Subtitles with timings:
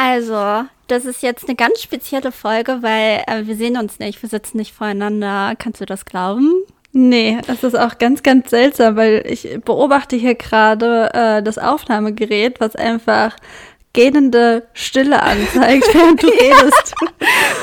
[0.00, 4.28] Also, das ist jetzt eine ganz spezielle Folge, weil äh, wir sehen uns nicht, wir
[4.28, 5.54] sitzen nicht voreinander.
[5.58, 6.54] Kannst du das glauben?
[6.92, 12.60] Nee, das ist auch ganz, ganz seltsam, weil ich beobachte hier gerade äh, das Aufnahmegerät,
[12.60, 13.34] was einfach
[13.92, 16.94] gähnende Stille anzeigt, während du redest.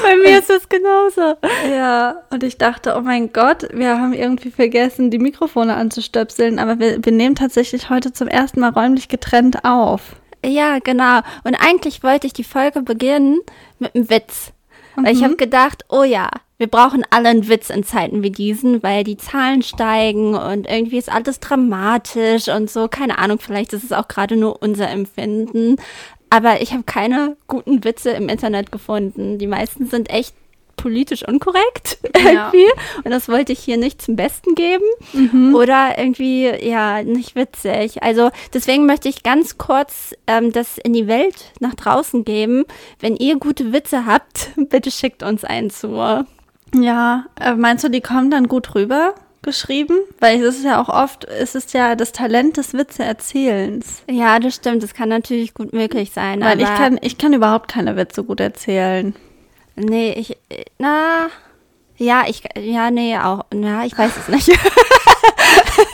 [0.04, 1.36] Bei mir ist das genauso.
[1.72, 6.80] Ja, und ich dachte, oh mein Gott, wir haben irgendwie vergessen, die Mikrofone anzustöpseln, aber
[6.80, 10.18] wir, wir nehmen tatsächlich heute zum ersten Mal räumlich getrennt auf.
[10.46, 11.20] Ja, genau.
[11.44, 13.40] Und eigentlich wollte ich die Folge beginnen
[13.80, 14.52] mit einem Witz.
[14.96, 18.82] Weil ich habe gedacht, oh ja, wir brauchen alle einen Witz in Zeiten wie diesen,
[18.82, 22.88] weil die Zahlen steigen und irgendwie ist alles dramatisch und so.
[22.88, 25.76] Keine Ahnung, vielleicht ist es auch gerade nur unser Empfinden.
[26.30, 29.38] Aber ich habe keine guten Witze im Internet gefunden.
[29.38, 30.34] Die meisten sind echt
[30.76, 32.52] politisch unkorrekt Ja.
[32.52, 32.72] irgendwie.
[33.04, 34.86] Und das wollte ich hier nicht zum Besten geben.
[35.14, 35.56] Mhm.
[35.56, 38.04] Oder irgendwie, ja, nicht witzig.
[38.04, 42.66] Also deswegen möchte ich ganz kurz ähm, das in die Welt nach draußen geben.
[43.00, 46.26] Wenn ihr gute Witze habt, bitte schickt uns einen zu.
[46.76, 49.96] Ja, äh, meinst du, die kommen dann gut rüber geschrieben?
[50.20, 54.04] Weil es ist ja auch oft, es ist ja das Talent des Witze-Erzählens.
[54.10, 54.84] Ja, das stimmt.
[54.84, 56.42] Das kann natürlich gut möglich sein.
[56.42, 59.16] Weil ich kann, ich kann überhaupt keine Witze gut erzählen.
[59.76, 60.38] Nee, ich.
[60.78, 61.30] Na.
[61.98, 62.44] Ja, ich.
[62.58, 63.46] Ja, nee, auch.
[63.54, 64.50] Ja, ich weiß es nicht.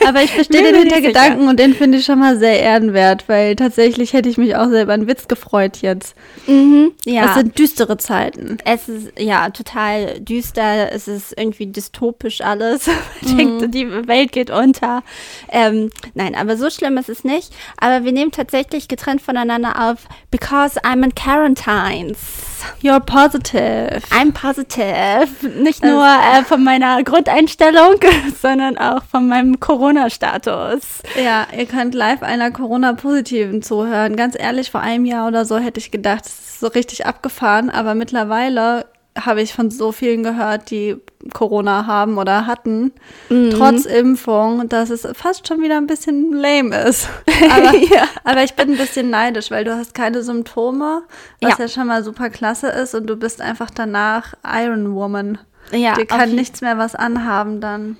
[0.06, 4.12] Aber ich verstehe den Hintergedanken und den finde ich schon mal sehr ehrenwert, weil tatsächlich
[4.12, 6.14] hätte ich mich auch selber einen Witz gefreut jetzt.
[6.46, 7.26] mhm, ja.
[7.26, 8.58] Es sind düstere Zeiten.
[8.64, 12.88] Es ist ja total düster, es ist irgendwie dystopisch alles.
[13.22, 15.02] Man denkt, die Welt geht unter.
[15.50, 17.52] Ähm, nein, aber so schlimm ist es nicht.
[17.78, 22.18] Aber wir nehmen tatsächlich getrennt voneinander auf, because I'm in quarantines.
[22.80, 24.02] You're positive.
[24.10, 25.28] I'm positive.
[25.60, 27.96] Nicht nur äh, von meiner Grundeinstellung,
[28.42, 31.02] sondern auch von meinem Corona-Status.
[31.22, 34.16] Ja, ihr könnt live einer Corona-Positiven zuhören.
[34.16, 37.70] Ganz ehrlich, vor einem Jahr oder so hätte ich gedacht, es ist so richtig abgefahren,
[37.70, 38.86] aber mittlerweile
[39.18, 40.96] habe ich von so vielen gehört, die
[41.34, 42.92] Corona haben oder hatten,
[43.50, 47.08] trotz Impfung, dass es fast schon wieder ein bisschen lame ist.
[47.50, 48.04] Aber, Ja.
[48.24, 51.02] aber ich bin ein bisschen neidisch, weil du hast keine Symptome,
[51.42, 51.64] was Ja.
[51.64, 55.36] ja, schon mal super klasse ist und du bist einfach danach Iron Woman.
[55.72, 57.98] Ja, Dir kann nichts mehr was anhaben dann.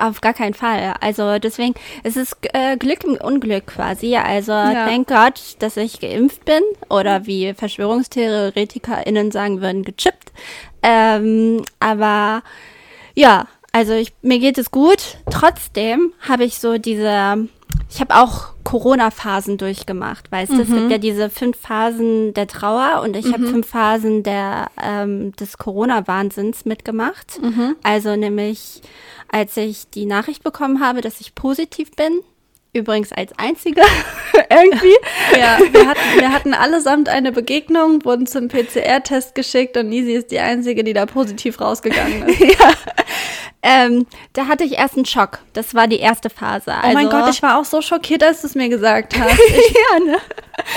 [0.00, 0.94] Auf gar keinen Fall.
[1.00, 4.16] Also deswegen, es ist äh, Glück im Unglück quasi.
[4.16, 4.86] Also Ja.
[4.86, 10.32] thank Gott, dass ich geimpft bin oder wie VerschwörungstheoretikerInnen sagen würden, gechippt.
[10.82, 12.42] Ähm, aber
[13.14, 15.18] ja, also ich, mir geht es gut.
[15.30, 17.48] Trotzdem habe ich so diese,
[17.90, 20.62] ich habe auch Corona-Phasen durchgemacht, weißt du?
[20.62, 25.32] Es gibt ja diese fünf Phasen der Trauer und ich habe fünf Phasen der, ähm,
[25.36, 27.38] des Corona-Wahnsinns mitgemacht.
[27.82, 28.80] Also nämlich,
[29.30, 32.20] als ich die Nachricht bekommen habe, dass ich positiv bin,
[32.72, 33.80] übrigens als Einzige
[34.50, 34.96] irgendwie.
[35.38, 40.30] Ja, wir hatten, wir hatten allesamt eine Begegnung, wurden zum PCR-Test geschickt und Nisi ist
[40.30, 42.40] die Einzige, die da positiv rausgegangen ist.
[42.40, 42.70] ja.
[43.62, 45.38] Ähm, da hatte ich erst einen Schock.
[45.54, 46.72] Das war die erste Phase.
[46.82, 49.38] Oh mein Also- Gott, ich war auch so schockiert, als du es mir gesagt hast.
[49.40, 50.18] Ich, ja, ne?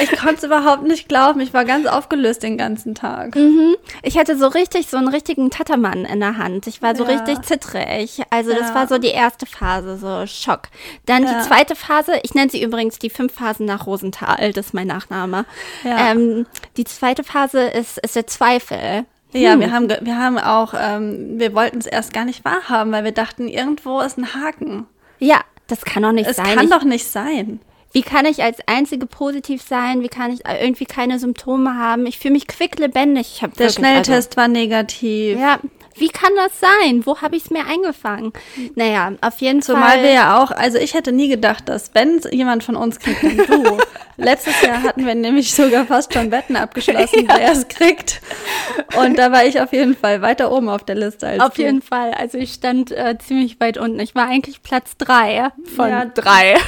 [0.02, 1.40] ich konnte es überhaupt nicht glauben.
[1.42, 3.36] Ich war ganz aufgelöst den ganzen Tag.
[3.36, 3.76] Mhm.
[4.04, 6.68] Ich hatte so richtig, so einen richtigen Tattermann in der Hand.
[6.68, 7.12] Ich war so Ja.
[7.12, 8.22] richtig zittrig.
[8.30, 8.76] Also das Ja.
[8.76, 10.64] war so die erste Phase, so Schock.
[11.06, 11.34] Dann Ja.
[11.42, 14.88] die zweite Phase, ich nenne sie übrigens die fünf Phasen nach Rosenthal, das ist mein
[14.88, 15.46] Nachname.
[15.86, 16.46] Ähm,
[16.78, 19.06] die zweite Phase ist, ist der Zweifel.
[19.34, 19.60] Ja, Hm.
[19.60, 23.12] wir haben, wir haben auch, ähm, wir wollten es erst gar nicht wahrhaben, weil wir
[23.12, 24.86] dachten, irgendwo ist ein Haken.
[25.20, 26.56] Ja, das kann doch nicht Es sein.
[26.56, 27.60] kann ich, doch nicht sein.
[27.92, 30.02] wie kann ich als Einzige positiv sein?
[30.02, 32.06] Wie kann ich irgendwie keine Symptome haben?
[32.06, 33.42] Ich fühle mich quicklebendig.
[33.44, 35.38] Ich Der also- Schnelltest war negativ.
[35.40, 35.60] Ja,
[36.00, 37.06] wie kann das sein?
[37.06, 38.34] Wo habe ich es mir eingefangen?
[38.76, 40.04] Naja, auf jeden Zumal Fall.
[40.04, 43.24] wir ja auch, also ich hätte nie gedacht, dass wenn es jemand von uns kriegt,
[43.24, 43.78] dann du.
[44.20, 48.20] Letztes Jahr hatten wir nämlich sogar fast schon Wetten abgeschlossen, wer es kriegt.
[48.96, 51.62] Und da war ich auf jeden Fall weiter oben auf der Liste als Auf du.
[51.62, 52.12] jeden Fall.
[52.16, 54.00] Also ich stand äh, ziemlich weit unten.
[54.00, 56.06] Ich war eigentlich Platz drei von Ja.
[56.06, 56.56] drei.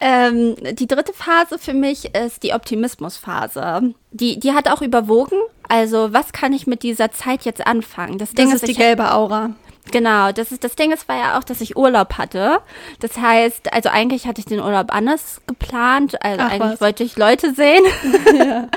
[0.00, 3.94] ähm, die dritte Phase für mich ist die Optimismusphase.
[4.10, 5.38] Die, die hat auch überwogen.
[5.68, 8.18] Also was kann ich mit dieser Zeit jetzt anfangen?
[8.18, 9.50] Das Ding Das ist die ich gelbe Aura.
[9.92, 12.58] Genau, das ist das Ding, es war ja auch, dass ich Urlaub hatte.
[13.00, 16.22] Das heißt, also eigentlich hatte ich den Urlaub anders geplant.
[16.24, 16.80] Also Ach, eigentlich was.
[16.80, 17.84] wollte ich Leute sehen.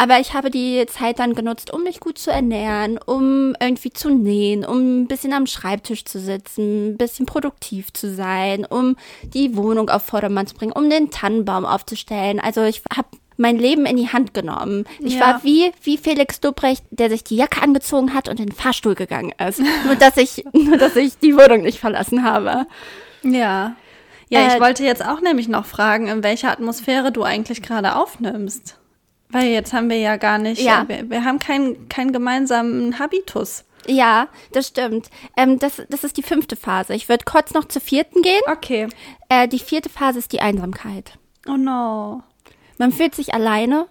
[0.00, 4.08] Aber ich habe die Zeit dann genutzt, um mich gut zu ernähren, um irgendwie zu
[4.08, 8.96] nähen, um ein bisschen am Schreibtisch zu sitzen, ein bisschen produktiv zu sein, um
[9.34, 12.40] die Wohnung auf Vordermann zu bringen, um den Tannenbaum aufzustellen.
[12.40, 14.84] Also ich habe mein Leben in die Hand genommen.
[15.00, 15.20] Ich Ja.
[15.20, 18.94] war wie, wie Felix Dubrecht, der sich die Jacke angezogen hat und in den Fahrstuhl
[18.94, 19.60] gegangen ist.
[19.84, 22.66] nur, dass ich, nur, dass ich die Wohnung nicht verlassen habe.
[23.22, 23.76] Ja.
[24.30, 27.96] Ja, ich Äh, wollte jetzt auch nämlich noch fragen, in welcher Atmosphäre du eigentlich gerade
[27.96, 28.76] aufnimmst.
[29.32, 30.84] Weil jetzt haben wir ja gar nicht, Ja.
[30.88, 33.64] wir, wir haben keinen keinen gemeinsamen Habitus.
[33.86, 35.08] Ja, das stimmt.
[35.36, 36.94] Ähm, das, das ist die fünfte Phase.
[36.94, 38.42] Ich würde kurz noch zur vierten gehen.
[38.50, 38.88] Okay.
[39.28, 41.18] Äh, die vierte Phase ist die Einsamkeit.
[41.48, 42.22] Oh no.
[42.78, 43.86] Man fühlt sich alleine.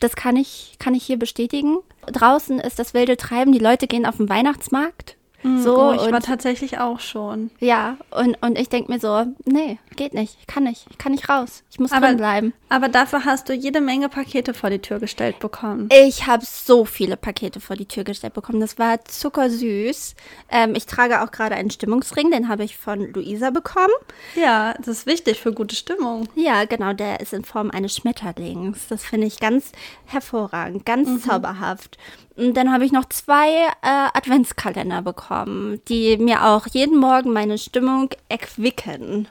[0.00, 1.78] Das kann ich, kann ich hier bestätigen.
[2.06, 3.52] Draußen ist das wilde Treiben.
[3.52, 5.16] Die Leute gehen auf den Weihnachtsmarkt.
[5.44, 7.50] So, oh, ich war und, tatsächlich auch schon.
[7.60, 10.36] ja, und, und ich denke mir so, nee, geht nicht.
[10.40, 10.86] Ich kann nicht.
[10.90, 11.62] Ich kann nicht raus.
[11.70, 12.52] Ich muss Aber- bleiben.
[12.70, 15.88] Aber dafür hast du jede Menge Pakete vor die Tür gestellt bekommen.
[16.06, 18.60] Ich habe so viele Pakete vor die Tür gestellt bekommen.
[18.60, 20.14] Das war zuckersüß.
[20.50, 23.92] Ähm, ich trage auch gerade einen Stimmungsring, den habe ich von Luisa bekommen.
[24.34, 26.28] Ja, das ist wichtig für gute Stimmung.
[26.34, 28.88] Ja, genau, der ist in Form eines Schmetterlings.
[28.88, 29.72] Das finde ich ganz
[30.06, 31.96] hervorragend, ganz zauberhaft.
[32.38, 37.58] Und dann habe ich noch zwei äh, Adventskalender bekommen, die mir auch jeden Morgen meine
[37.58, 39.26] Stimmung erquicken.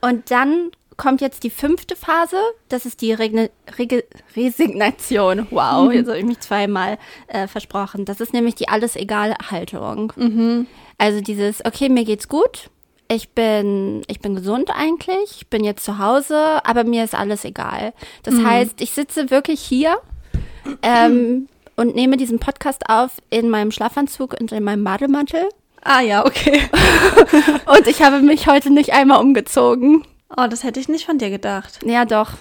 [0.00, 2.36] Und dann kommt jetzt die fünfte Phase.
[2.68, 3.48] Das ist die Regne
[3.78, 4.04] Rege
[4.36, 5.46] Resignation.
[5.50, 6.98] Wow, jetzt habe ich mich zweimal
[7.28, 8.04] äh, versprochen.
[8.04, 10.12] Das ist nämlich die Alles-Egal-Haltung.
[10.98, 12.70] Also dieses, okay, mir geht's gut.
[13.08, 15.36] Ich bin, ich bin gesund eigentlich.
[15.36, 17.92] Ich bin jetzt zu Hause, aber mir ist alles egal.
[18.24, 19.96] Das heißt, ich sitze wirklich hier
[20.82, 21.48] ähm,
[21.80, 25.48] und nehme diesen Podcast auf in meinem Schlafanzug und in meinem Bademantel.
[25.82, 26.60] Ah ja, okay.
[27.64, 30.04] Und ich habe mich heute nicht einmal umgezogen.
[30.36, 31.78] Oh, das hätte ich nicht von dir gedacht.
[31.86, 32.32] Ja, doch.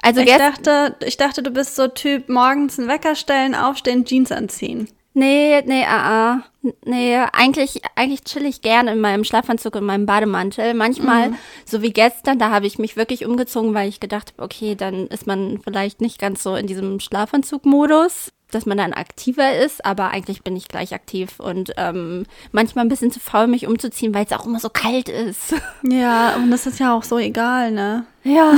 [0.00, 4.30] Also Ich dachte, ich dachte, du bist so Typ morgens einen Wecker stellen, aufstehen, Jeans
[4.30, 4.88] anziehen.
[5.12, 6.42] Nee, nee, ah, ah.
[6.84, 10.74] Nee, eigentlich, eigentlich chill ich gern in meinem Schlafanzug und meinem Bademantel.
[10.74, 11.32] Manchmal,
[11.64, 15.06] so wie gestern, da habe ich mich wirklich umgezogen, weil ich gedacht habe, okay, dann
[15.08, 20.10] ist man vielleicht nicht ganz so in diesem Schlafanzug-Modus, dass man dann aktiver ist, aber
[20.10, 24.24] eigentlich bin ich gleich aktiv und ähm, manchmal ein bisschen zu faul, mich umzuziehen, weil
[24.24, 25.54] es auch immer so kalt ist.
[25.82, 28.04] Ja, und das ist ja auch so egal, ne?
[28.22, 28.54] Ja,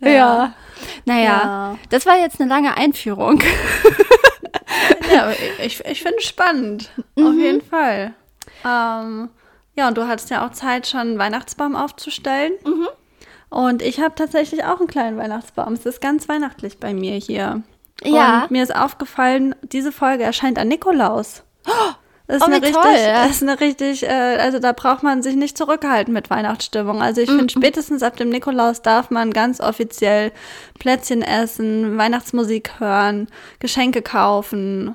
[0.00, 0.52] ja.
[1.04, 1.78] Naja, Ja.
[1.90, 3.42] das war jetzt eine lange Einführung.
[5.12, 5.30] Ja,
[5.62, 6.90] ich, ich finde es spannend.
[7.16, 8.14] Auf jeden Fall.
[8.64, 9.28] Ähm,
[9.76, 12.52] ja, und du hattest ja auch Zeit, schon einen Weihnachtsbaum aufzustellen.
[13.50, 15.74] Und ich habe tatsächlich auch einen kleinen Weihnachtsbaum.
[15.74, 17.62] Es ist ganz weihnachtlich bei mir hier.
[18.04, 18.42] Ja.
[18.42, 21.42] Und mir ist aufgefallen, diese Folge erscheint an Nikolaus.
[22.26, 25.36] Das ist Oh, eine richtig, das ist eine richtig, äh, also da braucht man sich
[25.36, 27.02] nicht zurückhalten mit Weihnachtsstimmung.
[27.02, 30.32] Also ich finde, spätestens ab dem Nikolaus darf man ganz offiziell
[30.78, 33.28] Plätzchen essen, Weihnachtsmusik hören,
[33.58, 34.94] Geschenke kaufen,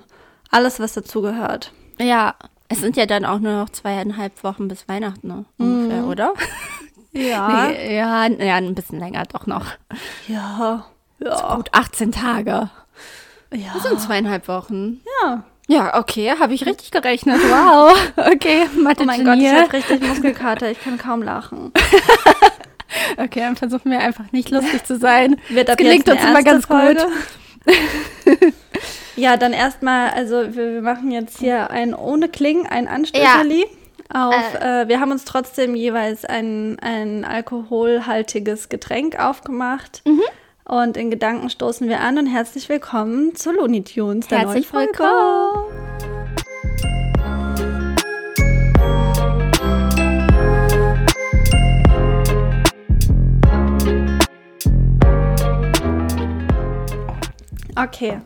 [0.50, 1.74] alles, was dazugehört.
[2.00, 2.36] Ja,
[2.69, 5.45] es sind ja dann auch nur noch zweieinhalb Wochen bis Weihnachten ne?
[5.57, 6.33] ungefähr, oder?
[7.13, 7.68] Ja.
[7.69, 9.65] Nee, ja, ja, ein bisschen länger doch noch.
[10.27, 10.86] Ja.
[11.19, 11.56] Ja.
[11.56, 12.69] Gut, 18 Tage.
[13.54, 13.72] Ja.
[13.74, 15.02] Das sind zweieinhalb Wochen.
[15.24, 15.44] ja.
[15.70, 17.42] Ja, okay, habe ich richtig gerechnet.
[17.50, 17.94] Wow.
[18.16, 20.72] Okay, Mathe Oh mein Gott, ich habe richtig Muskelkater.
[20.72, 21.72] Ich kann kaum lachen.
[23.18, 25.36] Okay, dann versuchen wir einfach nicht lustig zu sein.
[25.50, 27.06] Wird das ab gelingt jetzt uns immer ganz erste
[27.66, 28.54] gut.
[29.18, 33.66] Ja, dann erstmal, also wir, wir machen jetzt hier ein ohne Klingen, ein Anstößerli.
[34.14, 40.02] Auf, äh, wir haben uns trotzdem jeweils ein, ein alkoholhaltiges Getränk aufgemacht.
[40.06, 40.22] Mhm.
[40.68, 44.88] Und in Gedanken stoßen wir an und herzlich willkommen zu Looney Tunes, der Herzlich neuen
[44.88, 45.00] Folge.
[45.00, 46.78] willkommen.
[57.76, 58.19] Okay.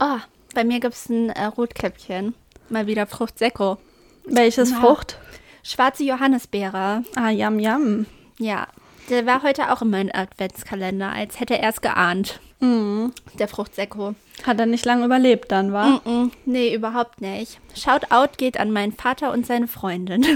[0.00, 0.18] Oh,
[0.54, 2.34] bei mir gibt es ein äh, Rotkäppchen.
[2.68, 3.78] Mal wieder Frucht Sekko.
[4.24, 4.76] Welches Ja.
[4.80, 5.18] Frucht?
[5.62, 7.04] Schwarze Johannisbeere.
[7.14, 8.06] Ah, yum, yum.
[8.38, 8.66] Ja,
[9.12, 12.40] der war heute auch in meinem Adventskalender, als hätte er es geahnt.
[12.60, 14.14] Der Fruchtsekko.
[14.46, 16.00] Hat er nicht lange überlebt dann, war?
[16.08, 17.58] Mm, Nee, überhaupt nicht.
[17.74, 20.24] Shoutout geht an meinen Vater und seine Freundin.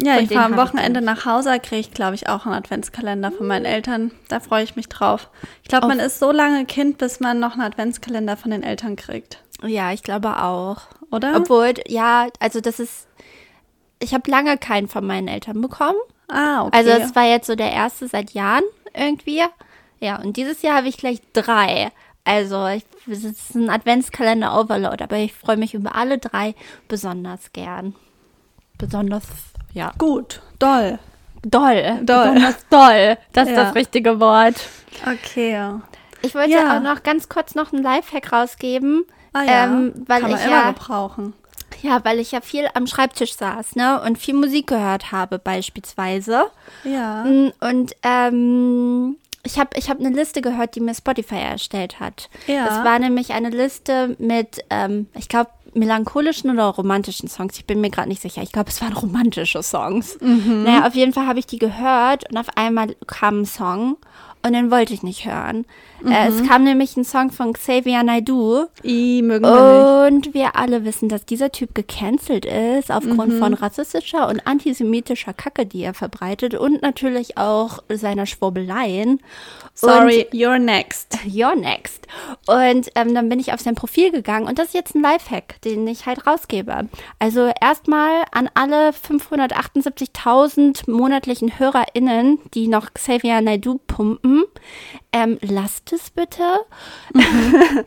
[0.00, 3.32] Ja, Von ich fahre am Wochenende nach Hause, kriege ich, glaube ich, auch einen Adventskalender
[3.32, 4.12] von meinen Eltern.
[4.28, 5.28] Da freue ich mich drauf.
[5.62, 8.96] Ich glaube, man ist so lange Kind, bis man noch einen Adventskalender von den Eltern
[8.96, 9.42] kriegt.
[9.64, 10.82] ja, ich glaube auch.
[11.10, 11.34] Oder?
[11.36, 13.06] Obwohl, ja, also das ist.
[14.00, 15.98] Ich habe lange keinen von meinen Eltern bekommen.
[16.28, 16.76] Ah, okay.
[16.76, 19.42] Also es war jetzt so der erste seit Jahren irgendwie.
[20.00, 21.90] Ja, und dieses Jahr habe ich gleich drei.
[22.24, 26.54] Also ich, es ist ein Adventskalender Overload, aber ich freue mich über alle drei
[26.88, 27.94] besonders gern.
[28.76, 29.24] Besonders,
[29.72, 29.92] ja.
[29.98, 30.98] Gut, doll.
[31.42, 32.00] Doll.
[32.02, 32.32] Doll.
[32.32, 33.18] Besonders doll.
[33.32, 33.64] Das ist Ja.
[33.64, 34.56] das richtige Wort.
[35.06, 35.70] Okay.
[36.22, 36.76] Ich wollte Ja.
[36.76, 39.04] auch noch ganz kurz noch einen Lifehack rausgeben.
[39.32, 41.32] Ah ja, ähm, weil kann man ich immer ja, gebrauchen.
[41.82, 46.44] Ja, weil ich ja viel am Schreibtisch saß, ne, und viel Musik gehört habe beispielsweise.
[46.84, 47.24] Ja.
[47.24, 52.28] Mm, Und ähm, ich habe ich hab eine Liste gehört, die mir Spotify erstellt hat.
[52.46, 52.66] Ja.
[52.66, 57.56] Das war nämlich eine Liste mit, ähm, ich glaube, melancholischen oder romantischen Songs.
[57.58, 58.42] Ich bin mir gerade nicht sicher.
[58.42, 60.18] Ich glaube, es waren romantische Songs.
[60.20, 63.96] Naja, auf jeden Fall habe ich die gehört und auf einmal kam ein Song
[64.42, 65.66] und den wollte ich nicht hören.
[66.06, 70.26] Äh, es kam nämlich ein Song von Xavier Naidoo I, mögen wir nicht.
[70.26, 75.66] und wir alle wissen, dass dieser Typ gecancelt ist aufgrund von rassistischer und antisemitischer Kacke,
[75.66, 79.20] die er verbreitet und natürlich auch seiner Schwurbeleien.
[79.74, 81.18] Sorry, you're next.
[81.24, 82.06] Und, you're next.
[82.46, 85.60] Und ähm, dann bin ich auf sein Profil gegangen und das ist jetzt ein Lifehack,
[85.62, 86.88] den ich halt rausgebe.
[87.18, 94.27] Also erstmal an alle 578.000 monatlichen HörerInnen, die noch Xavier Naidoo pumpen,
[95.12, 96.44] ähm, lasst es bitte.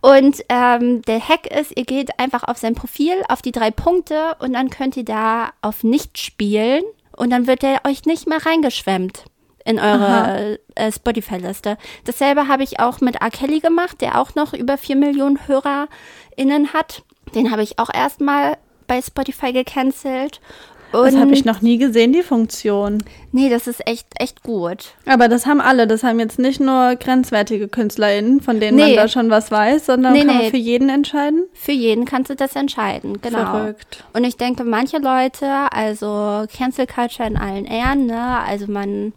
[0.00, 4.36] und ähm, der Hack ist, ihr geht einfach auf sein Profil, auf die drei Punkte
[4.40, 6.82] und dann könnt ihr da auf Nicht spielen
[7.16, 9.24] und dann wird er euch nicht mehr reingeschwemmt
[9.64, 11.76] in eure äh, Spotify-Liste.
[12.04, 13.30] Dasselbe habe ich auch mit R.
[13.30, 17.02] Kelly gemacht, der auch noch über 4 Millionen HörerInnen hat.
[17.34, 18.56] Den habe ich auch erstmal
[18.86, 20.40] bei Spotify gecancelt.
[20.92, 23.02] Das habe ich Und- noch nie gesehen, die Funktion.
[23.32, 24.94] Nee, das ist echt, echt gut.
[25.06, 25.86] Aber das haben alle.
[25.86, 28.86] Das haben jetzt nicht nur grenzwertige KünstlerInnen, von denen Nee.
[28.88, 30.42] man da schon was weiß, sondern Nee, kann nee.
[30.42, 31.44] man für jeden entscheiden.
[31.52, 33.38] Für jeden kannst du das entscheiden, genau.
[33.38, 34.04] Verrückt.
[34.14, 38.38] Und ich denke, manche Leute, also Cancel Culture in allen Ehren, ne?
[38.46, 39.12] Also man,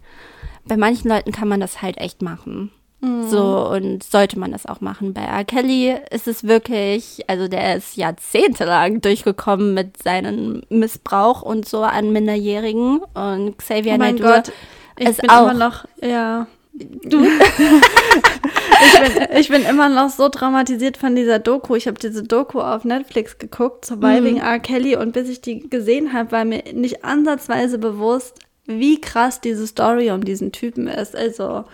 [0.66, 2.72] bei manchen Leuten kann man das halt echt machen.
[3.04, 5.14] So, und sollte man das auch machen.
[5.14, 5.44] Bei R.
[5.44, 12.14] Kelly ist es wirklich, also der ist jahrzehntelang durchgekommen mit seinem Missbrauch und so an
[12.14, 13.02] Minderjährigen.
[13.14, 14.54] Und Xavier Oh mein Naidoo Gott,
[14.98, 15.50] ich ist bin auch.
[15.50, 16.48] immer noch, ja.
[16.72, 17.24] Du.
[18.86, 21.76] ich, bin, ich bin immer noch so traumatisiert von dieser Doku.
[21.76, 24.60] Ich habe diese Doku auf Netflix geguckt, Surviving R.
[24.60, 29.68] Kelly, und bis ich die gesehen habe, war mir nicht ansatzweise bewusst, wie krass diese
[29.68, 31.18] Story um diesen Typen ist.
[31.18, 31.66] Also,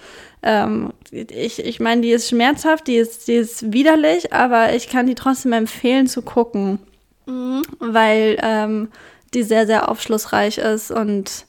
[0.42, 5.08] ähm, ich, ich meine, die ist schmerzhaft, die ist, die ist widerlich, aber ich kann
[5.08, 6.80] die trotzdem empfehlen zu gucken,
[7.80, 8.90] weil ähm,
[9.34, 11.46] die sehr, sehr aufschlussreich ist und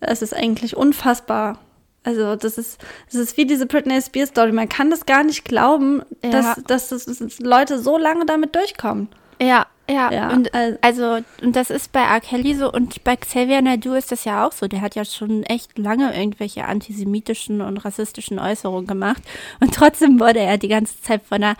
[0.00, 1.58] es ist eigentlich unfassbar.
[2.02, 4.52] Also das ist, das ist wie diese Britney Spears Story.
[4.52, 6.30] Man kann das gar nicht glauben, Ja.
[6.30, 9.08] dass, dass, das- dass Leute so lange damit durchkommen.
[9.40, 10.12] Ja, ja.
[10.12, 12.20] Ja, und, al- also, und das ist bei R.
[12.20, 14.68] Kelly so und bei Xavier Naidoo ist das ja auch so.
[14.68, 19.22] Der hat ja schon echt lange irgendwelche antisemitischen und rassistischen Äußerungen gemacht.
[19.60, 21.56] Und trotzdem wurde er die ganze Zeit von der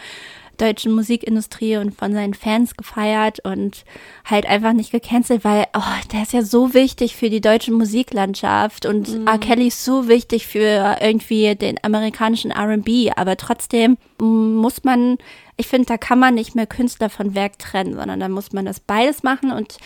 [0.58, 3.84] deutschen Musikindustrie und von seinen Fans gefeiert und
[4.26, 5.80] halt einfach nicht gecancelt, weil oh,
[6.12, 9.38] der ist ja so wichtig für die deutsche Musiklandschaft und R.
[9.38, 15.16] Kelly ist so wichtig für irgendwie den amerikanischen R&B, aber trotzdem muss man,
[15.60, 18.64] ich finde, da kann man nicht mehr Künstler von Werk trennen, sondern da muss man
[18.64, 19.76] das beides machen und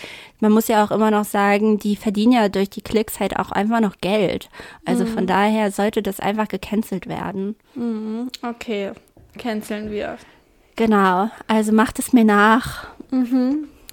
[0.40, 3.50] man muss ja auch immer noch sagen, die verdienen ja durch die Klicks halt auch
[3.50, 4.49] einfach noch Geld.
[4.85, 7.57] Also von daher sollte das einfach gecancelt werden.
[8.43, 8.93] Okay,
[9.37, 10.16] canceln wir.
[10.76, 12.87] Genau, also macht es mir nach.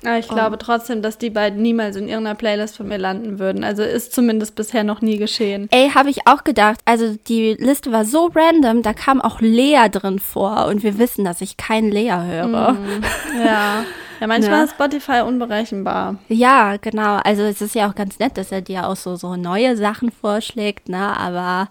[0.04, 3.64] Aber ich glaube trotzdem, dass die beiden niemals in irgendeiner Playlist von mir landen würden.
[3.64, 5.68] Also ist zumindest bisher noch nie geschehen.
[5.72, 6.80] Ey, habe ich auch gedacht.
[6.86, 11.24] Also die Liste war so random, da kam auch Lea drin vor und wir wissen,
[11.24, 12.76] dass ich kein Lea höre.
[13.38, 13.84] Ja.
[14.20, 14.64] Ja, manchmal Ja.
[14.66, 16.18] ist Spotify unberechenbar.
[16.28, 17.18] Ja, genau.
[17.24, 20.12] Also es ist ja auch ganz nett, dass er dir auch so, so neue Sachen
[20.12, 21.18] vorschlägt, ne?
[21.18, 21.70] Aber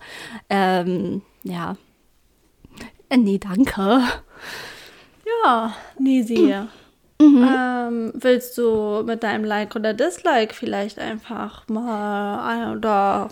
[0.49, 1.77] ähm, ja.
[3.09, 4.03] Äh, Nee, danke.
[5.45, 5.73] Ja,
[7.21, 7.47] Nisi.
[7.47, 13.29] Ähm, willst du mit deinem Like oder Dislike vielleicht einfach mal ein- oder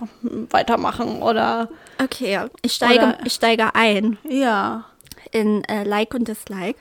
[0.50, 1.68] weitermachen oder
[2.02, 4.84] Okay, ich steige, Oder- ich steige ein ja.
[5.32, 6.78] in äh, Like und Dislike.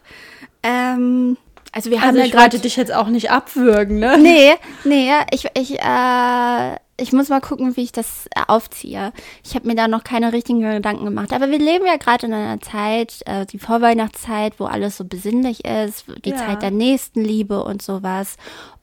[0.63, 1.37] Ähm,
[1.71, 4.17] also wir haben Also ja ich gerade wollte dich jetzt auch nicht abwürgen, ne?
[4.17, 9.13] Nee, nee, ich, ich, äh, ich muss mal gucken, wie ich das äh, aufziehe.
[9.43, 11.31] Ich habe mir da noch keine richtigen Gedanken gemacht.
[11.31, 15.63] Aber wir leben ja gerade in einer Zeit, äh, die Vorweihnachtszeit, wo alles so besinnlich
[15.65, 16.37] ist, die Ja.
[16.37, 18.37] Zeit der Nächstenliebe und sowas.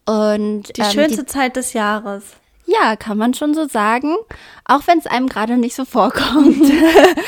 [0.07, 2.25] Und Die ähm, schönste Zeit des Jahres.
[2.67, 4.15] ja, kann man schon so sagen,
[4.65, 6.57] auch wenn es einem gerade nicht so vorkommt.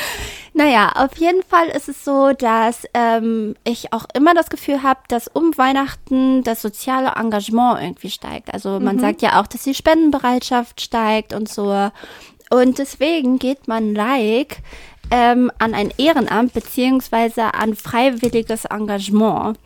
[0.57, 4.99] naja, auf jeden Fall ist es so, dass ähm, ich auch immer das Gefühl habe,
[5.07, 8.51] dass um Weihnachten das soziale Engagement irgendwie steigt.
[8.51, 11.91] Also man sagt ja auch, dass die Spendenbereitschaft steigt und so.
[12.49, 14.57] Und deswegen geht man like
[15.11, 19.59] ähm, an ein Ehrenamt beziehungsweise an freiwilliges Engagement.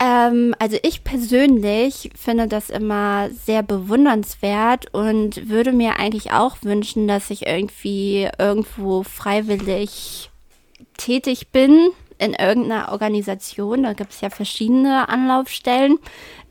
[0.00, 7.06] Ähm, also ich persönlich finde das immer sehr bewundernswert und würde mir eigentlich auch wünschen,
[7.06, 10.30] dass ich irgendwie irgendwo freiwillig
[10.96, 13.82] tätig bin in irgendeiner Organisation.
[13.82, 15.98] Da gibt es ja verschiedene Anlaufstellen.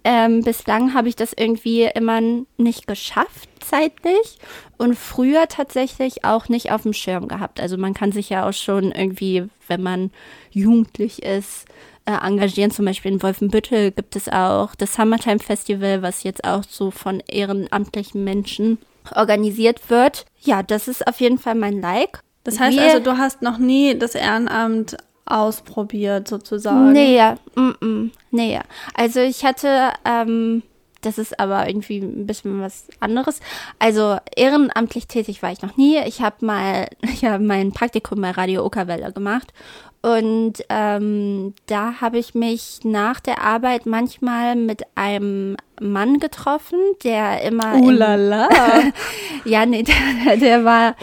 [0.03, 2.21] Ähm, bislang habe ich das irgendwie immer
[2.57, 4.37] nicht geschafft zeitlich
[4.77, 7.59] und früher tatsächlich auch nicht auf dem Schirm gehabt.
[7.59, 10.11] Also man kann sich ja auch schon irgendwie, wenn man
[10.51, 11.65] jugendlich ist,
[12.09, 12.71] äh, engagieren.
[12.71, 17.21] Zum Beispiel in Wolfenbüttel gibt es auch das Summertime Festival, was jetzt auch so von
[17.27, 18.79] ehrenamtlichen Menschen
[19.15, 20.25] organisiert wird.
[20.41, 22.21] Ja, das ist auf jeden Fall mein Like.
[22.43, 26.91] Das heißt Wir- also, du hast noch nie das Ehrenamt ausprobiert, sozusagen.
[26.91, 27.35] Nee, ja.
[27.55, 28.09] Mm -mm.
[28.31, 28.61] Nee, ja.
[28.95, 30.63] Also ich hatte, ähm,
[31.01, 33.39] das ist aber irgendwie ein bisschen was anderes.
[33.77, 35.97] Also ehrenamtlich tätig war ich noch nie.
[36.05, 36.87] Ich habe mal
[37.21, 39.53] ja, mein Praktikum bei Radio Okerwelle gemacht.
[40.01, 47.41] Und ähm, da habe ich mich nach der Arbeit manchmal mit einem Mann getroffen, der
[47.41, 47.75] immer.
[47.75, 48.47] Uh in- la la.
[49.45, 49.83] ja, nee,
[50.25, 50.95] der, der war,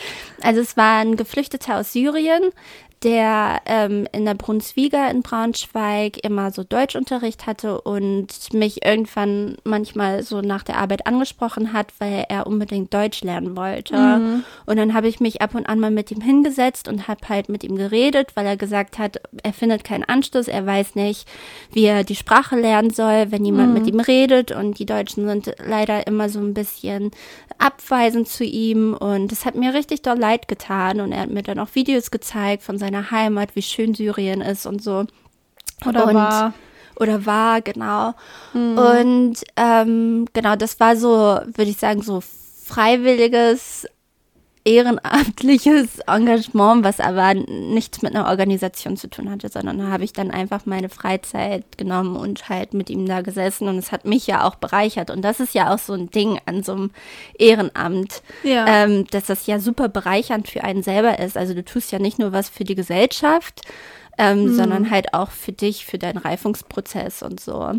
[0.43, 2.43] also es war ein Geflüchteter aus Syrien,
[3.07, 10.25] der ähm, in der Brunswiga in Braunschweig immer so Deutschunterricht hatte und mich irgendwann manchmal
[10.25, 13.95] so nach der Arbeit angesprochen hat, weil er unbedingt Deutsch lernen wollte.
[14.67, 17.49] Und dann habe ich mich ab und an mal mit ihm hingesetzt und habe halt
[17.49, 21.29] mit ihm geredet, weil er gesagt hat, er findet keinen Anschluss, er weiß nicht,
[21.71, 24.51] wie er die Sprache lernen soll, wenn jemand mit ihm redet.
[24.51, 27.13] Und die Deutschen sind leider immer so ein bisschen
[27.59, 28.95] abweisend zu ihm.
[28.95, 31.01] Und es hat mir richtig doll leid getan.
[31.01, 34.67] Und er hat mir dann auch Videos gezeigt von seiner Heimat, wie schön Syrien ist
[34.67, 35.07] und so.
[35.85, 36.55] Oder und, war.
[36.99, 38.15] Oder war, genau.
[38.55, 42.23] Und ähm, genau, das war so, würde ich sagen, so
[42.67, 43.87] freiwilliges,
[44.67, 50.13] ehrenamtliches Engagement, was aber nichts mit einer Organisation zu tun hatte, sondern da habe ich
[50.13, 54.27] dann einfach meine Freizeit genommen und halt mit ihm da gesessen und es hat mich
[54.27, 55.11] ja auch bereichert.
[55.11, 56.91] Und das ist ja auch so ein Ding an so einem
[57.39, 58.67] Ehrenamt, Ja.
[58.67, 61.37] ähm, dass das ja super bereichernd für einen selber ist.
[61.37, 63.63] Also du tust ja nicht nur was für die Gesellschaft,
[64.19, 67.71] ähm, sondern halt auch für dich, für deinen Reifungsprozess und so.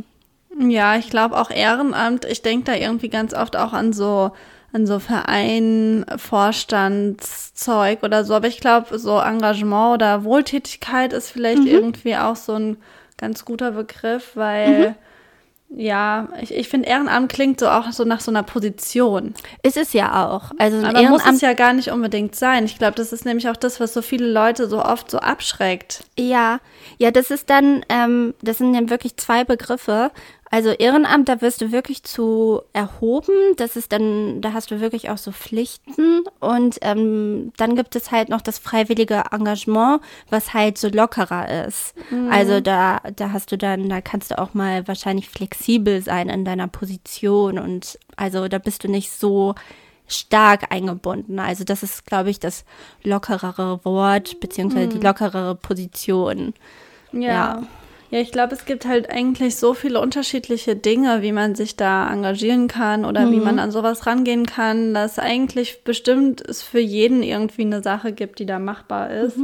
[0.59, 4.31] Ja, ich glaube auch Ehrenamt, ich denke da irgendwie ganz oft auch an so
[4.77, 11.65] an so Verein, Vorstandszeug oder so, aber ich glaube so Engagement oder Wohltätigkeit ist vielleicht
[11.65, 12.77] irgendwie auch so ein
[13.17, 14.95] ganz guter Begriff, weil
[15.69, 19.33] ja, ich, ich finde Ehrenamt klingt so auch so nach so einer Position.
[19.63, 20.51] Ist es ja auch.
[20.57, 22.63] Also Aber muss Ehrenamt, es ja gar nicht unbedingt sein.
[22.63, 26.05] Ich glaube, das ist nämlich auch das, was so viele Leute so oft so abschreckt.
[26.17, 26.59] ja,
[26.99, 30.11] ja, das ist dann, ähm, das sind dann wirklich zwei Begriffe.
[30.49, 33.33] Also Ehrenamt, da wirst du wirklich zu erhoben.
[33.57, 36.23] Das ist dann, da hast du wirklich auch so Pflichten.
[36.39, 41.93] Und ähm, dann gibt es halt noch das freiwillige Engagement, was halt so lockerer ist.
[42.31, 46.45] Also da, da hast du dann, da kannst du auch mal wahrscheinlich flexibel sein in
[46.45, 47.59] deiner Position.
[47.59, 49.53] Und also da bist du nicht so
[50.07, 51.39] stark eingebunden.
[51.39, 52.63] Also das ist, glaube ich, das
[53.03, 56.53] lockerere Wort, beziehungsweise die lockerere Position.
[57.11, 57.19] Ja.
[57.19, 57.63] Ja.
[58.09, 62.09] Ja, ich glaube, es gibt halt eigentlich so viele unterschiedliche Dinge, wie man sich da
[62.11, 67.21] engagieren kann oder wie man an sowas rangehen kann, dass eigentlich bestimmt es für jeden
[67.21, 69.37] irgendwie eine Sache gibt, die da machbar ist.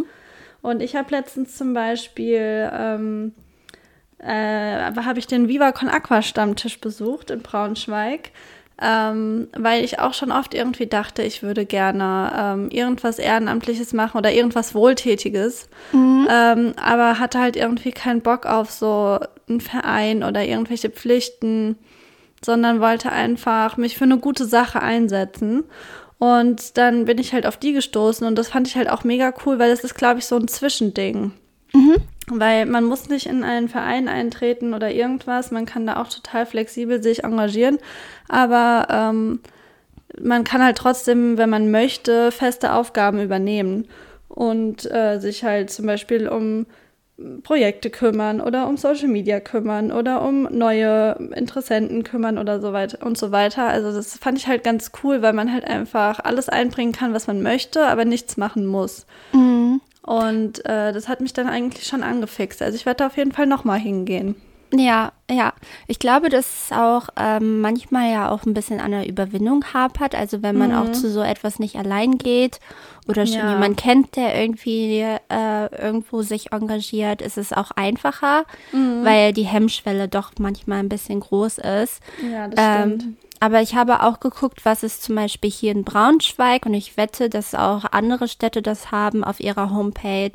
[0.62, 3.34] Und ich habe letztens zum Beispiel, ähm,
[4.18, 8.32] äh, habe ich den Viva Con Aqua Stammtisch besucht in Braunschweig.
[8.82, 14.18] Ähm, weil ich auch schon oft irgendwie dachte, ich würde gerne ähm, irgendwas Ehrenamtliches machen
[14.18, 15.70] oder irgendwas Wohltätiges.
[16.30, 21.78] Ähm, aber hatte halt irgendwie keinen Bock auf so einen Verein oder irgendwelche Pflichten,
[22.44, 25.64] sondern wollte einfach mich für eine gute Sache einsetzen.
[26.18, 29.34] Und dann bin ich halt auf die gestoßen und das fand ich halt auch mega
[29.46, 31.34] cool, weil das ist, glaube ich, so ein Zwischending.
[32.28, 35.52] Weil man muss nicht in einen Verein eintreten oder irgendwas.
[35.52, 37.80] Man kann da auch total flexibel sich engagieren.
[38.30, 39.40] Aber ähm,
[40.22, 43.88] man kann halt trotzdem, wenn man möchte, feste Aufgaben übernehmen
[44.30, 46.66] und äh, sich halt zum Beispiel um
[47.44, 53.06] Projekte kümmern oder um Social Media kümmern oder um neue Interessenten kümmern oder so weiter
[53.06, 53.68] und so weiter.
[53.68, 57.28] Also das fand ich halt ganz cool, weil man halt einfach alles einbringen kann, was
[57.28, 59.06] man möchte, aber nichts machen muss.
[60.06, 62.62] Und äh, das hat mich dann eigentlich schon angefixt.
[62.62, 64.36] Also ich werde da auf jeden Fall nochmal hingehen.
[64.76, 65.54] Ja, ja.
[65.88, 70.16] Ich glaube, dass es auch ähm, manchmal ja auch ein bisschen an der Überwindung hapert.
[70.16, 72.60] Also wenn man auch zu so etwas nicht allein geht
[73.08, 73.52] oder schon Ja.
[73.52, 78.46] jemand kennt, der irgendwie äh, irgendwo sich engagiert, ist es auch einfacher,
[79.04, 82.00] weil die Hemmschwelle doch manchmal ein bisschen groß ist.
[82.32, 83.04] Ja, das stimmt.
[83.04, 86.96] Ähm, aber ich habe auch geguckt, was es zum Beispiel hier in Braunschweig und ich
[86.98, 90.32] wette, dass auch andere Städte das haben auf ihrer Homepage,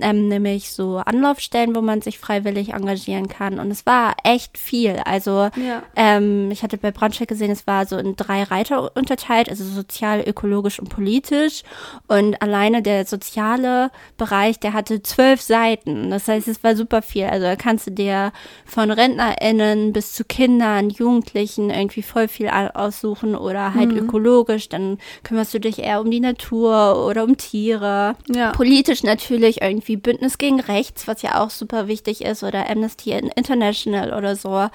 [0.00, 3.58] ähm, nämlich so Anlaufstellen, wo man sich freiwillig engagieren kann.
[3.58, 4.96] Und es war echt viel.
[5.04, 5.82] Also Ja.
[5.96, 10.22] ähm, ich hatte bei Braunschweig gesehen, es war so in drei Reiter unterteilt, also sozial,
[10.26, 11.62] ökologisch und politisch.
[12.06, 16.10] Und alleine der soziale Bereich, der hatte zwölf Seiten.
[16.10, 17.24] Das heißt, es war super viel.
[17.24, 18.32] Also da kannst du dir
[18.64, 24.68] von RentnerInnen bis zu Kindern, Jugendlichen irgendwie voll viel aussuchen oder halt ökologisch.
[24.68, 28.16] Dann kümmerst du dich eher um die Natur oder um Tiere.
[28.28, 28.52] Ja.
[28.52, 34.12] Politisch natürlich irgendwie Bündnis gegen Rechts, was ja auch super wichtig ist, oder Amnesty International
[34.12, 34.68] oder so.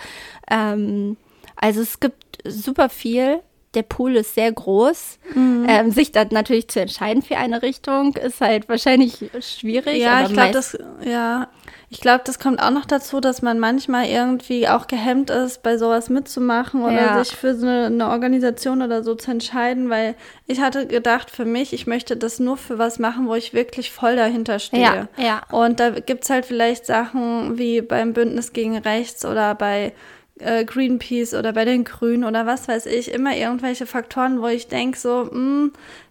[0.50, 1.18] Ähm,
[1.56, 3.40] also es gibt super viel.
[3.74, 5.18] Der Pool ist sehr groß.
[5.34, 5.66] Mhm.
[5.68, 9.98] Ähm, sich dann natürlich zu entscheiden für eine Richtung ist halt wahrscheinlich schwierig.
[9.98, 11.50] Ja, ich glaube, das, ja,
[11.94, 15.78] ich glaube, das kommt auch noch dazu, dass man manchmal irgendwie auch gehemmt ist, bei
[15.78, 17.24] sowas mitzumachen oder Ja.
[17.24, 20.16] sich für so eine, eine Organisation oder so zu entscheiden, weil
[20.48, 23.92] ich hatte gedacht, für mich, ich möchte das nur für was machen, wo ich wirklich
[23.92, 25.08] voll dahinter stehe.
[25.18, 25.42] Ja, ja.
[25.52, 29.94] Und da gibt's halt vielleicht Sachen wie beim Bündnis gegen Rechts oder bei
[30.40, 34.68] äh, Greenpeace oder bei den Grünen oder was weiß ich, immer irgendwelche Faktoren, wo ich
[34.68, 35.70] denke, so, mh,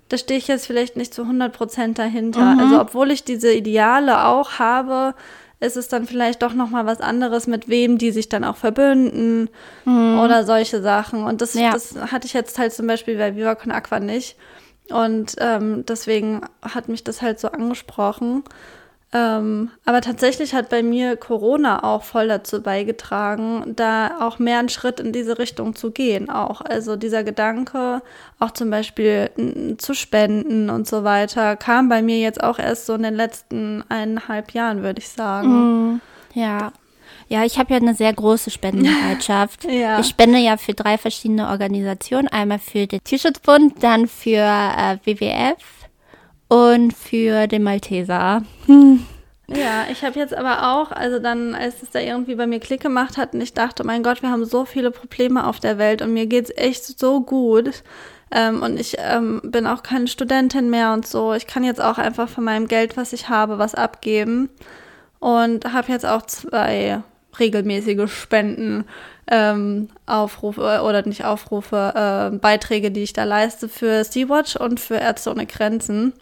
[0.09, 2.57] da stehe ich jetzt vielleicht nicht zu 100 Prozent dahinter.
[2.59, 5.15] Also obwohl ich diese Ideale auch habe,
[5.63, 8.57] ist es dann vielleicht doch noch mal was anderes, mit wem die sich dann auch
[8.57, 9.49] verbünden
[9.87, 11.25] oder solche Sachen.
[11.25, 11.71] Und das, Ja.
[11.71, 14.37] das hatte ich jetzt halt zum Beispiel bei Viva Con Aqua nicht.
[14.91, 18.43] Und ähm, deswegen hat mich das halt so angesprochen.
[19.15, 24.71] Ähm, aber tatsächlich hat bei mir Corona auch voll dazu beigetragen, da auch mehr einen
[24.71, 26.31] Schritt in diese Richtung zu gehen.
[26.31, 28.01] Auch also dieser Gedanke,
[28.39, 29.31] auch zum Beispiel
[29.77, 33.85] zu spenden und so weiter, kam bei mir jetzt auch erst so in den letzten
[33.91, 36.01] eineinhalb Jahren, würde ich sagen.
[36.33, 36.73] Ja.
[37.29, 39.65] Ja, ich habe ja eine sehr große Spendenbereitschaft.
[39.71, 40.01] Ja.
[40.01, 42.29] Ich spende ja für drei verschiedene Organisationen.
[42.29, 45.82] Einmal für den Tierschutzbund, dann für äh, WWF
[46.53, 48.43] und für den Malteser.
[49.49, 52.81] Ja, ich habe jetzt aber auch, also dann, als es da irgendwie bei mir Klick
[52.81, 56.01] gemacht hat und ich dachte, mein Gott, wir haben so viele Probleme auf der Welt
[56.01, 57.83] und mir geht's echt so gut.
[58.31, 61.35] Ähm, und ich ähm, bin auch keine Studentin mehr und so.
[61.35, 64.49] Ich kann jetzt auch einfach von meinem Geld, was ich habe, was abgeben.
[65.19, 67.03] Und habe jetzt auch zwei
[67.39, 68.85] regelmäßige Spenden,
[69.31, 74.97] ähm, Aufrufe oder nicht Aufrufe, äh, Beiträge, die ich da leiste für Sea-Watch und für
[74.97, 76.15] Ärzte ohne Grenzen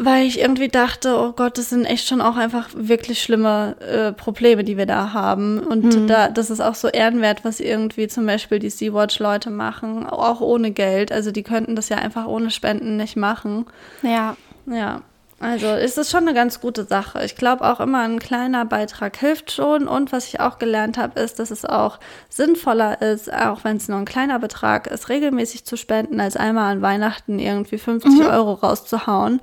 [0.00, 4.12] weil ich irgendwie dachte, oh Gott, das sind echt schon auch einfach wirklich schlimme äh,
[4.12, 5.58] Probleme, die wir da haben.
[5.58, 10.40] Und da, das ist auch so ehrenwert, was irgendwie zum Beispiel die Sea-Watch-Leute machen, auch
[10.40, 11.10] ohne Geld.
[11.10, 13.66] Also die könnten das ja einfach ohne Spenden nicht machen.
[14.02, 14.36] Ja.
[14.66, 15.02] Ja,
[15.40, 17.24] also ist es schon eine ganz gute Sache.
[17.24, 19.86] Ich glaube auch immer ein kleiner Beitrag hilft schon.
[19.86, 23.88] Und was ich auch gelernt habe, ist, dass es auch sinnvoller ist, auch wenn es
[23.88, 28.54] nur ein kleiner Betrag ist, regelmäßig zu spenden, als einmal an Weihnachten irgendwie 50 Euro
[28.54, 29.40] rauszuhauen.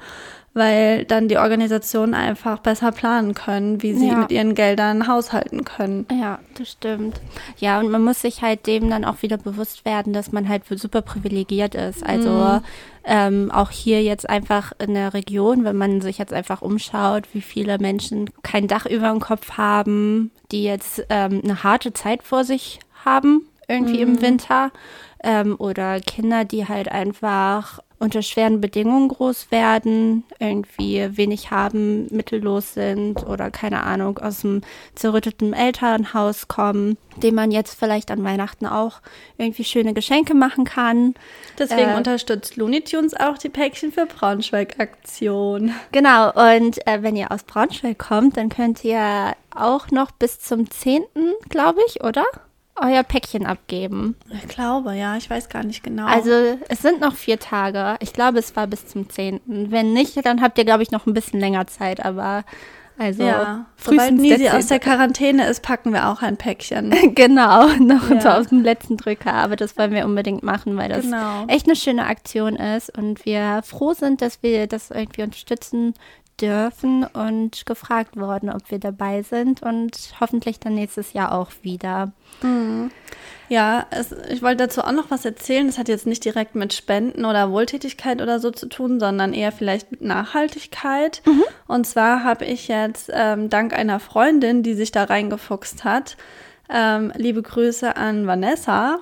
[0.58, 4.16] Weil dann die Organisationen einfach besser planen können, wie sie Ja.
[4.16, 6.08] mit ihren Geldern haushalten können.
[6.10, 7.20] Ja, das stimmt.
[7.58, 10.64] Ja, und man muss sich halt dem dann auch wieder bewusst werden, dass man halt
[10.70, 12.06] super privilegiert ist.
[12.06, 12.62] Also
[13.04, 17.42] ähm, auch hier jetzt einfach in der Region, wenn man sich jetzt einfach umschaut, wie
[17.42, 22.46] viele Menschen kein Dach über dem Kopf haben, die jetzt ähm, eine harte Zeit vor
[22.46, 24.72] sich haben, irgendwie im Winter.
[25.24, 32.74] Ähm, oder Kinder, die halt einfach unter schweren Bedingungen groß werden, irgendwie wenig haben, mittellos
[32.74, 34.62] sind oder keine Ahnung, aus einem
[34.96, 39.00] zerrütteten Elternhaus kommen, dem man jetzt vielleicht an Weihnachten auch
[39.38, 41.16] irgendwie schöne Geschenke machen kann.
[41.58, 45.74] Deswegen Äh, unterstützt Looney Tunes auch die Päckchen für Braunschweig-Aktion.
[45.92, 50.70] Genau, und äh, wenn ihr aus Braunschweig kommt, dann könnt ihr auch noch bis zum
[50.70, 51.04] 10.,
[51.50, 52.26] glaube ich, oder?
[52.82, 54.16] Euer Päckchen abgeben.
[54.32, 56.06] Ich glaube, ja, ich weiß gar nicht genau.
[56.08, 56.32] Also
[56.68, 57.96] es sind noch vier Tage.
[58.02, 59.40] Ich glaube, es war bis zum 10.
[59.46, 62.04] Wenn nicht, dann habt ihr, glaube ich, noch ein bisschen länger Zeit.
[62.04, 62.44] Aber
[62.98, 64.90] also ja, sobald Nisi aus der 10..
[64.90, 66.94] Quarantäne ist, packen wir auch ein Päckchen.
[67.16, 68.22] Genau, noch Ja.
[68.22, 69.34] so auf dem letzten Drücker.
[69.34, 71.46] Aber das wollen wir unbedingt machen, weil das Genau.
[71.48, 75.94] echt eine schöne Aktion ist und wir froh sind, dass wir das irgendwie unterstützen
[76.42, 82.12] dürfen und gefragt worden, ob wir dabei sind und hoffentlich dann nächstes Jahr auch wieder.
[83.48, 85.68] Ja, es, ich wollte dazu auch noch was erzählen.
[85.68, 89.52] Das hat jetzt nicht direkt mit Spenden oder Wohltätigkeit oder so zu tun, sondern eher
[89.52, 91.22] vielleicht mit Nachhaltigkeit.
[91.68, 96.18] Und zwar habe ich jetzt ähm, dank einer Freundin, die sich da reingefuchst hat,
[96.70, 99.00] ähm, liebe Grüße an Vanessa,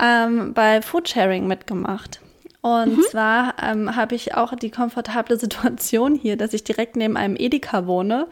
[0.00, 2.20] ähm, bei Foodsharing mitgemacht.
[2.62, 7.36] Und zwar ähm, habe ich auch die komfortable Situation hier, dass ich direkt neben einem
[7.36, 8.26] Edeka wohne.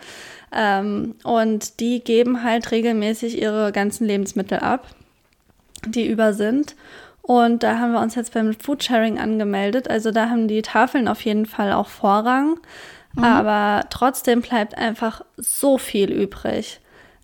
[0.53, 4.87] Ähm, und die geben halt regelmäßig ihre ganzen Lebensmittel ab
[5.87, 6.75] die über sind.
[7.23, 9.89] Und da haben wir uns jetzt beim Foodsharing angemeldet.
[9.91, 12.59] Also da haben die Tafeln auf jeden Fall auch Vorrang.
[13.21, 16.81] Aber trotzdem bleibt einfach so viel übrig.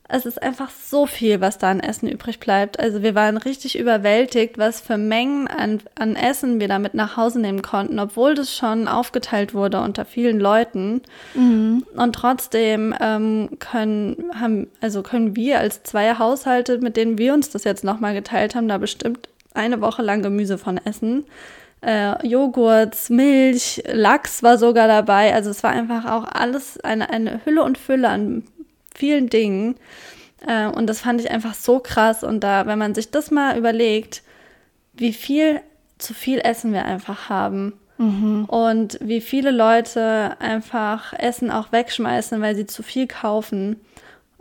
[0.06, 2.78] Es ist einfach so viel, was da an Essen übrig bleibt.
[2.78, 7.40] Also wir waren richtig überwältigt, was für Mengen an, an Essen wir damit nach Hause
[7.40, 11.00] nehmen konnten, obwohl das schon aufgeteilt wurde unter vielen Leuten.
[11.34, 11.86] Mhm.
[11.96, 17.48] Und trotzdem ähm, können, haben, also können wir als zwei Haushalte, mit denen wir uns
[17.48, 21.24] das jetzt nochmal geteilt haben, da bestimmt eine Woche lang Gemüse von essen.
[21.80, 25.34] Äh, Joghurt, Milch, Lachs war sogar dabei.
[25.34, 28.42] Also es war einfach auch alles eine, eine Hülle und Fülle an
[28.94, 29.76] vielen Dingen.
[30.46, 32.24] Äh, und das fand ich einfach so krass.
[32.24, 34.22] Und da, wenn man sich das mal überlegt,
[34.94, 35.61] wie viel
[35.98, 37.74] zu viel Essen wir einfach haben.
[37.98, 38.44] Mhm.
[38.46, 43.80] Und wie viele Leute einfach Essen auch wegschmeißen, weil sie zu viel kaufen.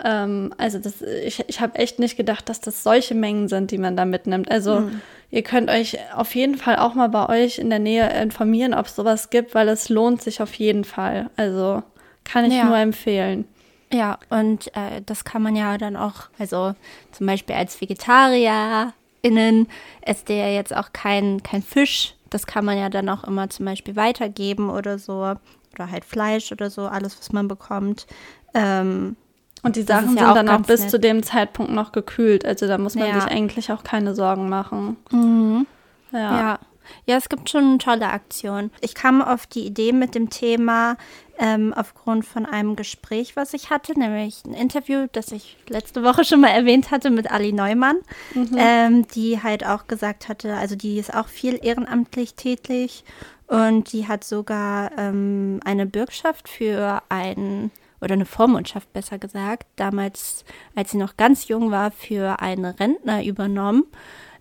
[0.04, 3.78] Ähm, also das, ich, ich habe echt nicht gedacht, dass das solche Mengen sind, die
[3.78, 4.50] man da mitnimmt.
[4.50, 5.02] Also mhm.
[5.30, 8.88] ihr könnt euch auf jeden Fall auch mal bei euch in der Nähe informieren, ob
[8.88, 11.30] es sowas gibt, weil es lohnt sich auf jeden Fall.
[11.36, 11.84] Also
[12.24, 12.66] kann ich ja.
[12.66, 13.46] nur empfehlen.
[13.94, 16.74] Ja, und äh, das kann man ja dann auch, also
[17.12, 19.68] zum Beispiel als VegetarierInnen
[20.02, 22.16] esst ihr ja jetzt auch kein, kein Fisch.
[22.32, 25.36] Das kann man ja dann auch immer zum Beispiel weitergeben oder so.
[25.74, 28.08] Oder halt Fleisch oder so, alles, was man bekommt.
[28.56, 29.16] Ähm,
[29.62, 30.90] und die Sachen ja sind dann auch bis nett.
[30.90, 32.46] zu dem Zeitpunkt noch gekühlt.
[32.46, 33.22] Also da muss man ja.
[33.22, 34.98] sich eigentlich auch keine Sorgen machen.
[35.12, 35.68] Mhm.
[36.12, 36.20] Ja.
[36.20, 36.60] ja.
[37.06, 38.72] Ja, es gibt schon tolle Aktionen.
[38.82, 40.98] Ich kam auf die Idee mit dem Thema
[41.40, 46.24] ähm, aufgrund von einem Gespräch, was ich hatte, nämlich ein Interview, das ich letzte Woche
[46.24, 47.98] schon mal erwähnt hatte mit Ali Neumann,
[48.34, 48.56] mhm.
[48.58, 53.04] ähm, die halt auch gesagt hatte, also die ist auch viel ehrenamtlich tätig
[53.48, 60.44] und die hat sogar ähm, eine Bürgschaft für ein oder eine Vormundschaft besser gesagt, damals,
[60.76, 63.86] als sie noch ganz jung war, für einen Rentner übernommen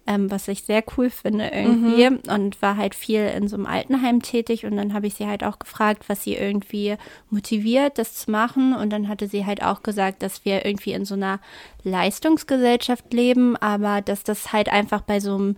[0.07, 2.21] ähm, was ich sehr cool finde irgendwie mhm.
[2.29, 5.45] und war halt viel in so einem Altenheim tätig und dann habe ich sie halt
[5.45, 6.97] auch gefragt, was sie irgendwie
[7.31, 11.05] motiviert, das zu machen und dann hatte sie halt auch gesagt, dass wir irgendwie in
[11.05, 11.41] so einer
[11.85, 15.57] Leistungsgesellschaft leben, aber dass das halt einfach bei so einem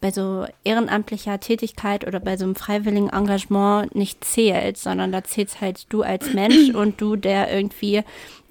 [0.00, 5.60] bei so ehrenamtlicher Tätigkeit oder bei so einem freiwilligen Engagement nicht zählt, sondern da zählst
[5.60, 8.02] halt du als Mensch und du, der irgendwie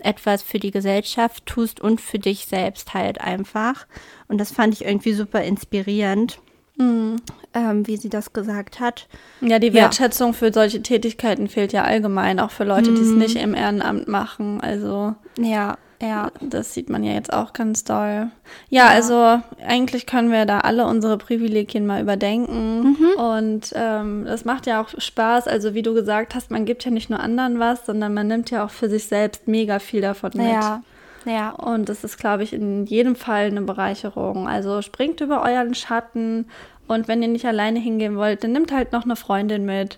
[0.06, 3.86] etwas für die Gesellschaft tust und für dich selbst halt einfach.
[4.28, 6.40] Und das fand ich irgendwie super inspirierend.
[6.78, 7.18] Mhm.
[7.54, 9.08] Ähm, wie sie das gesagt hat.
[9.40, 10.34] Ja, die Wertschätzung ja.
[10.34, 12.96] für solche Tätigkeiten fehlt ja allgemein, auch für Leute, mhm.
[12.96, 14.60] die es nicht im Ehrenamt machen.
[14.60, 16.32] Also ja, ja.
[16.42, 18.30] Das sieht man ja jetzt auch ganz doll.
[18.70, 22.82] Ja, ja, also eigentlich können wir da alle unsere Privilegien mal überdenken.
[22.82, 23.20] Mhm.
[23.20, 25.48] Und ähm, das macht ja auch Spaß.
[25.48, 28.52] Also wie du gesagt hast, man gibt ja nicht nur anderen was, sondern man nimmt
[28.52, 30.48] ja auch für sich selbst mega viel davon mit.
[30.48, 30.82] Ja.
[31.26, 31.52] Ja.
[31.52, 34.48] Und das ist, glaube ich, in jedem Fall eine Bereicherung.
[34.48, 36.46] Also springt über euren Schatten
[36.88, 39.98] und wenn ihr nicht alleine hingehen wollt, dann nimmt halt noch eine Freundin mit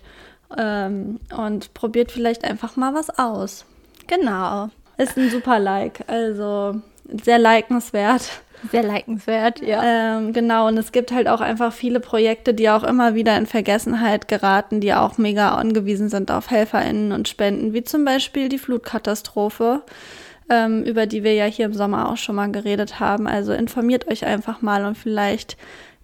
[0.56, 3.66] ähm, und probiert vielleicht einfach mal was aus.
[4.06, 4.70] Genau.
[4.98, 6.00] Ist ein super Like.
[6.08, 6.74] Also
[7.24, 8.42] sehr likenswert.
[8.72, 9.82] Sehr likenswert, ja.
[10.18, 13.46] Ähm, genau, und es gibt halt auch einfach viele Projekte, die auch immer wieder in
[13.46, 18.58] Vergessenheit geraten, die auch mega angewiesen sind auf HelferInnen und Spenden, wie zum Beispiel die
[18.58, 19.82] Flutkatastrophe,
[20.50, 23.28] ähm, über die wir ja hier im Sommer auch schon mal geredet haben.
[23.28, 25.56] Also informiert euch einfach mal und vielleicht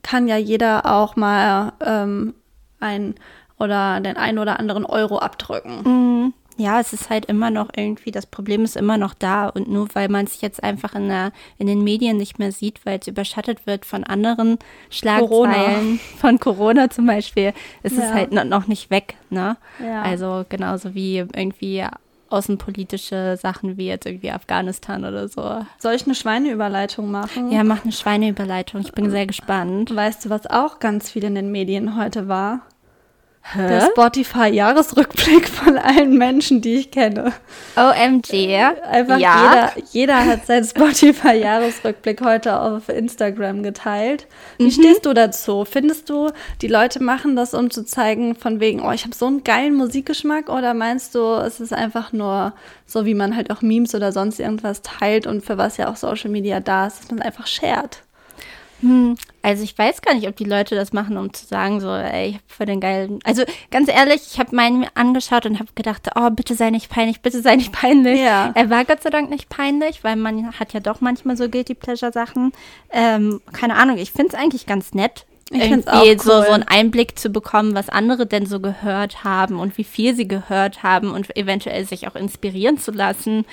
[0.03, 2.35] kann ja jeder auch mal ähm,
[2.79, 3.17] ein
[3.59, 5.83] oder den einen oder anderen Euro abdrücken.
[5.83, 9.69] Mhm ja, es ist halt immer noch irgendwie, das Problem ist immer noch da und
[9.69, 12.99] nur weil man es jetzt einfach in, der, in den Medien nicht mehr sieht, weil
[13.01, 14.59] es überschattet wird von anderen
[14.91, 15.99] Schlagzeilen, Corona.
[16.19, 18.05] von Corona zum Beispiel, ist ja.
[18.05, 19.57] es halt noch nicht weg, ne?
[19.85, 20.03] Ja.
[20.03, 21.85] Also genauso wie irgendwie
[22.31, 25.65] außenpolitische Sachen wie jetzt irgendwie Afghanistan oder so.
[25.79, 27.53] Soll ich eine Schweineüberleitung machen?
[27.53, 28.81] Ja, mach eine Schweineüberleitung.
[28.81, 29.95] Ich bin sehr gespannt.
[29.95, 32.63] Weißt du, was auch ganz viel in den Medien heute war?
[33.53, 33.69] Hä?
[33.69, 37.35] Der Spotify-Jahresrückblick von allen Menschen, die ich kenne.
[37.77, 38.57] OMG.
[38.83, 39.71] Einfach ja.
[39.75, 44.27] jeder, jeder hat seinen Spotify-Jahresrückblick heute auf Instagram geteilt.
[44.57, 44.71] Wie mhm.
[44.71, 45.67] stehst du dazu?
[45.67, 46.31] Findest du,
[46.63, 49.75] die Leute machen das, um zu zeigen, von wegen, oh, ich habe so einen geilen
[49.75, 50.49] Musikgeschmack?
[50.49, 52.55] Oder meinst du, es ist einfach nur
[52.87, 55.97] so, wie man halt auch Memes oder sonst irgendwas teilt und für was ja auch
[55.97, 58.04] Social Media da ist, dass man einfach shared?
[58.85, 61.89] Hm, also ich weiß gar nicht, ob die Leute das machen, um zu sagen, so,
[61.89, 63.19] ey, ich hab voll den geilen.
[63.25, 66.91] Also ganz ehrlich, ich habe meinen mir angeschaut und habe gedacht, oh, bitte sei nicht
[66.91, 68.21] peinlich, bitte sei nicht peinlich.
[68.21, 68.53] Ja.
[68.55, 71.75] Er war Gott sei Dank nicht peinlich, weil man hat ja doch manchmal so Guilty
[71.75, 72.53] Pleasure Sachen.
[72.93, 75.25] Ähm, keine Ahnung, ich finde es eigentlich ganz nett.
[75.51, 76.19] Ich irgendwie auch cool.
[76.19, 80.15] so, so einen Einblick zu bekommen, was andere denn so gehört haben und wie viel
[80.15, 83.47] sie gehört haben und eventuell sich auch inspirieren zu lassen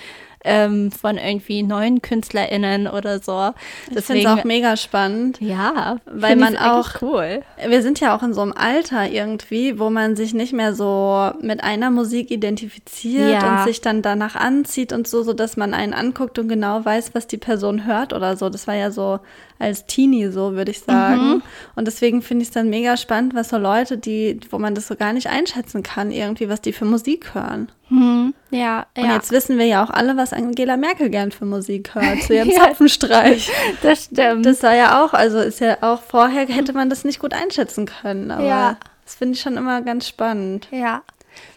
[0.44, 3.52] ähm, von irgendwie neuen KünstlerInnen oder so.
[3.96, 5.40] Ich finde es auch mega spannend.
[5.40, 7.42] Ja, weil man auch cool.
[7.66, 11.32] Wir sind ja auch in so einem Alter irgendwie, wo man sich nicht mehr so
[11.42, 13.60] mit einer Musik identifiziert Ja.
[13.60, 17.14] und sich dann danach anzieht und so, so dass man einen anguckt und genau weiß,
[17.14, 18.50] was die Person hört oder so.
[18.50, 19.20] Das war ja so
[19.62, 21.42] als Teenie so, würde ich sagen.
[21.76, 24.88] Und deswegen finde ich es dann mega spannend, was so Leute, die, wo man das
[24.88, 27.72] so gar nicht einschätzen kann, irgendwie, was die für Musik hören.
[27.90, 29.14] Hm, ja, Und ja.
[29.16, 32.50] jetzt wissen wir ja auch alle, was Angela Merkel gern für Musik hört, zu ihrem
[32.52, 32.60] Ja.
[32.66, 33.52] Zapfenstreich.
[33.84, 34.46] das stimmt.
[34.46, 37.86] Das war ja auch, also ist ja auch vorher hätte man das nicht gut einschätzen
[37.86, 38.78] können, aber Ja.
[39.06, 40.68] das finde ich schon immer ganz spannend.
[40.72, 41.04] Ja.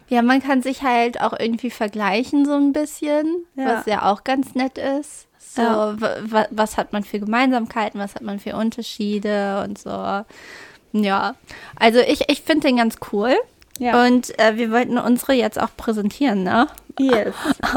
[0.08, 3.64] Ja, man kann sich halt auch irgendwie vergleichen so ein bisschen, Ja.
[3.78, 5.26] was ja auch ganz nett ist.
[5.46, 6.00] So, Ja.
[6.00, 9.90] wa- wa- was hat man für Gemeinsamkeiten, was hat man für Unterschiede und so.
[10.92, 11.34] Ja,
[11.76, 13.34] also ich, ich finde den ganz cool.
[13.78, 14.04] Ja.
[14.06, 16.68] Und äh, wir wollten unsere jetzt auch präsentieren, ne?
[16.98, 17.34] Yes.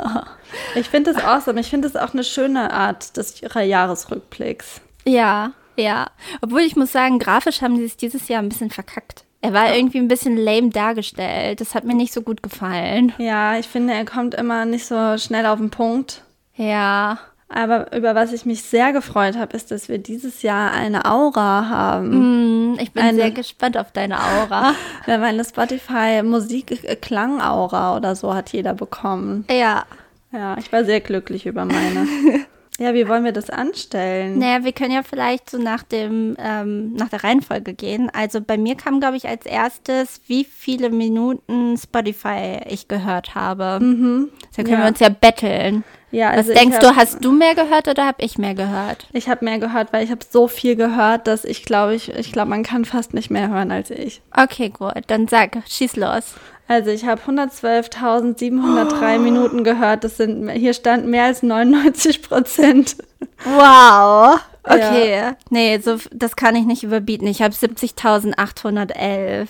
[0.76, 1.60] Ich finde das awesome.
[1.60, 4.80] Ich finde es auch eine schöne Art des Jahresrückblicks.
[5.06, 6.08] Ja, ja.
[6.42, 9.26] Obwohl ich muss sagen, grafisch haben sie es dieses Jahr ein bisschen verkackt.
[9.42, 11.60] Er war irgendwie ein bisschen lame dargestellt.
[11.62, 13.14] Das hat mir nicht so gut gefallen.
[13.18, 16.24] Ja, ich finde, er kommt immer nicht so schnell auf den Punkt.
[16.56, 17.20] Ja.
[17.50, 21.70] Aber über was ich mich sehr gefreut habe, ist, dass wir dieses Jahr eine Aura
[21.70, 22.12] haben.
[22.12, 24.74] Hm, ich bin Eine- sehr gespannt auf deine Aura.
[25.06, 29.46] Wir haben eine Spotify Musik-Klang-Aura oder so hat jeder bekommen.
[29.50, 29.86] ja.
[30.34, 32.06] Ja, ich war sehr glücklich über meine.
[32.80, 34.40] ja, wie wollen wir das anstellen?
[34.40, 38.12] Naja, wir können ja vielleicht so nach dem, ähm, nach der Reihenfolge gehen.
[38.14, 43.80] Also bei mir kam, glaube ich, als erstes, wie viele Minuten Spotify ich gehört habe.
[43.82, 44.28] Mhm.
[44.58, 44.84] Da können Ja.
[44.84, 45.86] wir uns ja betteln.
[46.12, 48.56] Ja, Was also ich denkst hab- du, hast du mehr gehört oder habe ich mehr
[48.56, 49.08] gehört?
[49.12, 52.32] Ich habe mehr gehört, weil ich habe so viel gehört, dass ich glaube, ich, ich
[52.32, 54.22] glaube, man kann fast nicht mehr hören als ich.
[54.36, 56.36] Okay, gut, dann sag, schieß los.
[56.70, 60.04] Also ich habe 112.703 Minuten gehört.
[60.04, 62.98] Das sind hier stand mehr als 99 Prozent.
[63.46, 64.40] Wow.
[64.64, 65.32] Okay.
[65.50, 67.26] Nee, so, das kann ich nicht überbieten.
[67.28, 69.48] Ich habe 70.811.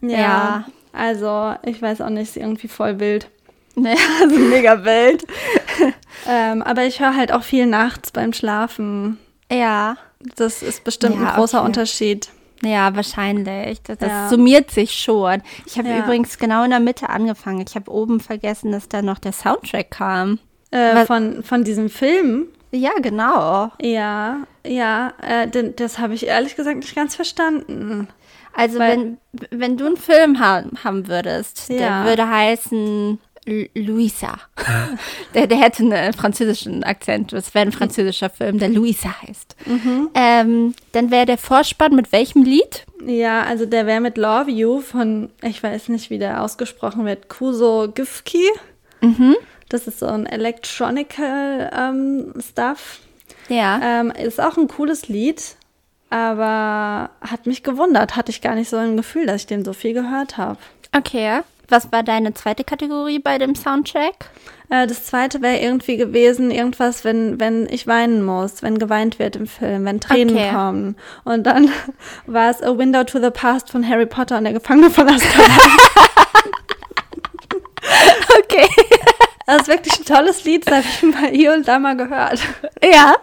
[0.00, 0.64] Ja.
[0.92, 3.28] Also ich weiß auch nicht, ist irgendwie voll wild.
[3.76, 5.24] Nee, also mega wild.
[6.28, 9.18] Ähm, aber ich höre halt auch viel nachts beim Schlafen.
[9.50, 9.96] Ja.
[10.36, 11.66] Das ist bestimmt Ja, ein großer okay.
[11.66, 12.28] Unterschied.
[12.62, 13.80] Ja, wahrscheinlich.
[13.82, 14.28] Das, das Ja.
[14.28, 15.42] summiert sich schon.
[15.64, 15.98] Ich habe Ja.
[15.98, 17.64] übrigens genau in der Mitte angefangen.
[17.66, 20.38] Ich habe oben vergessen, dass da noch der Soundtrack kam.
[20.70, 22.48] Äh, von, von diesem Film.
[22.70, 23.70] Ja, genau.
[23.80, 28.08] Ja, ja, äh, denn, das habe ich ehrlich gesagt nicht ganz verstanden.
[28.52, 31.76] Also Weil- wenn, wenn du einen Film ha haben würdest, Ja.
[31.78, 34.38] der würde heißen Lu- Luisa.
[35.34, 37.32] der, der hätte einen französischen Akzent.
[37.32, 39.56] Das wäre ein französischer Film, der Luisa heißt.
[39.66, 40.10] Mhm.
[40.14, 42.84] Ähm, dann wäre der Vorspann mit welchem Lied?
[43.06, 47.28] Ja, also der wäre mit Love You von, ich weiß nicht, wie der ausgesprochen wird,
[47.28, 48.44] Kuso Gifki.
[49.70, 52.98] Das ist so ein Electronical ähm, Stuff.
[53.48, 53.80] Ja.
[53.82, 55.56] Ähm, ist auch ein cooles Lied,
[56.10, 58.16] aber hat mich gewundert.
[58.16, 60.58] Hatte ich gar nicht so ein Gefühl, dass ich den so viel gehört habe.
[60.96, 61.40] Okay.
[61.70, 64.28] Was war deine zweite Kategorie bei dem Soundtrack?
[64.68, 69.36] Äh, das zweite wäre irgendwie gewesen, irgendwas, wenn, wenn ich weinen muss, wenn geweint wird
[69.36, 70.50] im Film, wenn Tränen Okay.
[70.52, 70.96] kommen.
[71.24, 71.70] Und dann
[72.26, 75.50] war es A Window to the Past von Harry Potter und der Gefangene von Azkaban.
[78.38, 78.66] Okay.
[79.46, 82.40] Das ist wirklich ein tolles Lied, das habe ich mal hier und da mal gehört.
[82.82, 83.14] ja.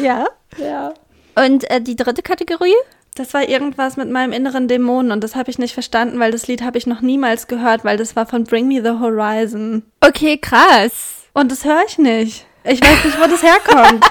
[0.00, 0.26] Ja.
[0.58, 0.94] Ja.
[1.34, 2.74] Und äh, die dritte Kategorie?
[3.16, 6.48] Das war irgendwas mit meinem inneren Dämonen und das habe ich nicht verstanden, weil das
[6.48, 9.84] Lied habe ich noch niemals gehört, weil das war von Bring Me the Horizon.
[10.02, 11.24] Okay, krass.
[11.32, 12.46] Und das höre ich nicht.
[12.64, 14.04] Ich weiß nicht, wo das herkommt.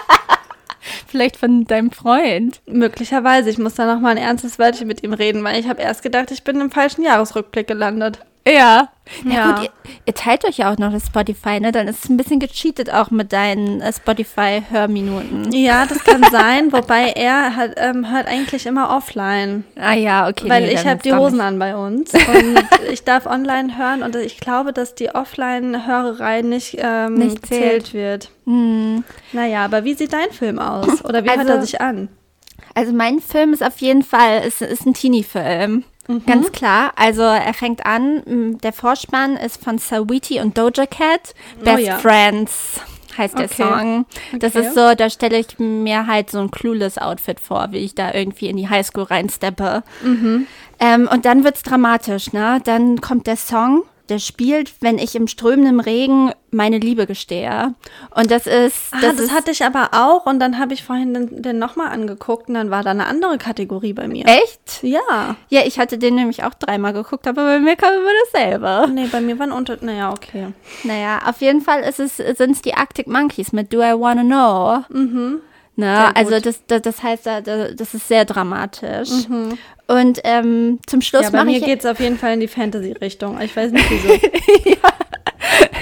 [1.08, 2.62] Vielleicht von deinem Freund.
[2.65, 3.52] Möglicherweise.
[3.52, 6.02] Ich muss da noch mal ein ernstes Wörtchen mit ihm reden, weil ich habe erst
[6.02, 8.20] gedacht, ich bin im falschen Jahresrückblick gelandet.
[8.48, 8.90] Ja.
[9.24, 9.52] Na Ja.
[9.52, 9.70] gut, ihr,
[10.06, 11.72] ihr teilt euch ja auch noch das Spotify, ne?
[11.72, 15.52] Dann ist es ein bisschen gecheatet auch mit deinen äh, Spotify-Hörminuten.
[15.52, 19.64] Ja, das kann sein, wobei er hat, ähm, hört eigentlich immer offline.
[19.80, 20.50] Ah ja, okay.
[20.50, 22.60] Weil nee, ich habe die Hosen an bei uns und
[22.92, 27.86] ich darf online hören und ich glaube, dass die Offline-Hörerei nicht, ähm, Nicht zählt.
[27.86, 28.32] gezählt wird.
[28.46, 29.04] Hm.
[29.34, 31.04] Naja, aber wie sieht dein Film aus?
[31.06, 32.10] Oder wie hört Also- er sich an?
[32.74, 35.84] Also mein Film ist auf jeden Fall, ist, ist ein Teenie-Film.
[36.08, 36.26] Mhm.
[36.26, 36.91] Ganz klar.
[36.96, 41.34] Also er fängt an, der Vorspann ist von Saweetie und Doja Cat.
[41.63, 41.98] Best Oh ja.
[41.98, 42.80] Friends
[43.18, 43.63] heißt der Okay.
[43.63, 44.06] Song.
[44.39, 44.68] Das Okay.
[44.68, 48.48] ist so, da stelle ich mir halt so ein Clueless-Outfit vor, wie ich da irgendwie
[48.50, 49.84] in die Highschool reinsteppe.
[50.04, 50.48] Mhm.
[50.80, 52.60] Ähm, und dann wird's dramatisch, ne?
[52.65, 57.74] Dann kommt der Song, der spielt, wenn ich im strömenden Regen meine Liebe gestehe.
[58.15, 58.88] Und das ist.
[58.91, 61.60] Ah, Das, das, ist hatte ich aber auch und dann habe ich vorhin den, den
[61.60, 64.26] nochmal angeguckt und dann war da eine andere Kategorie bei mir.
[64.28, 64.82] echt?
[64.84, 65.36] Ja.
[65.50, 68.88] Ja, ich hatte den nämlich auch dreimal geguckt, aber bei mir kam immer dasselbe.
[68.94, 69.78] Nee, bei mir waren unter.
[69.82, 70.48] Naja, okay.
[70.84, 74.24] Naja, auf jeden Fall ist es, sind es die Arctic Monkeys mit Do I Wanna
[74.24, 74.98] Know.
[74.98, 75.41] Mhm.
[75.78, 76.15] Ne?
[76.15, 79.10] Also das, das, das heißt, da- da- das ist sehr dramatisch.
[79.88, 82.40] Und ähm, zum Schluss Ja, bei mache mir ich geht es auf jeden Fall in
[82.40, 83.40] die Fantasy-Richtung.
[83.42, 84.20] Ich weiß nicht wieso.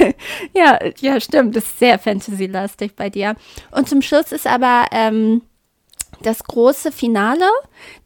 [0.53, 3.35] ja, ja, stimmt, das ist sehr Fantasy-lastig bei dir.
[3.71, 5.41] Und zum Schluss ist aber ähm,
[6.21, 7.45] das große Finale.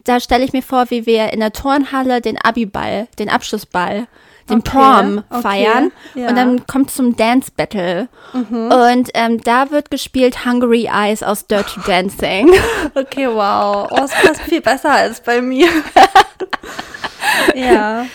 [0.04, 4.08] Da stelle ich mir vor, wie wir in der Turnhalle den Abiball, den Abschlussball,
[4.50, 5.92] den Okay, Prom okay, feiern.
[6.16, 6.30] ja.
[6.30, 8.08] Und dann kommt zum Dance Battle.
[8.34, 12.52] Und ähm, da wird gespielt Hungry Eyes aus Dirty Dancing.
[12.96, 13.88] Okay, wow.
[13.92, 15.68] Oh, es passt viel besser als bei mir.
[17.56, 18.06] ja.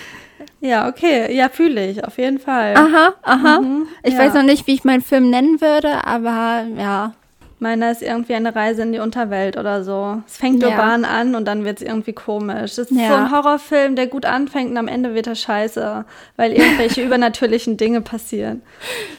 [0.60, 1.34] Ja, okay.
[1.34, 2.76] Ja, fühle ich, auf jeden Fall.
[2.76, 3.60] aha, aha.
[4.02, 4.18] ich ja.
[4.20, 7.14] weiß noch nicht, wie ich meinen Film nennen würde, aber ja.
[7.62, 10.20] Meiner ist irgendwie eine Reise in die Unterwelt oder so.
[10.26, 10.70] Es fängt Ja.
[10.70, 12.74] urban an und dann wird es irgendwie komisch.
[12.74, 13.06] Das ist Ja.
[13.08, 16.04] so ein Horrorfilm, der gut anfängt und am Ende wird er scheiße,
[16.36, 18.62] weil irgendwelche übernatürlichen Dinge passieren.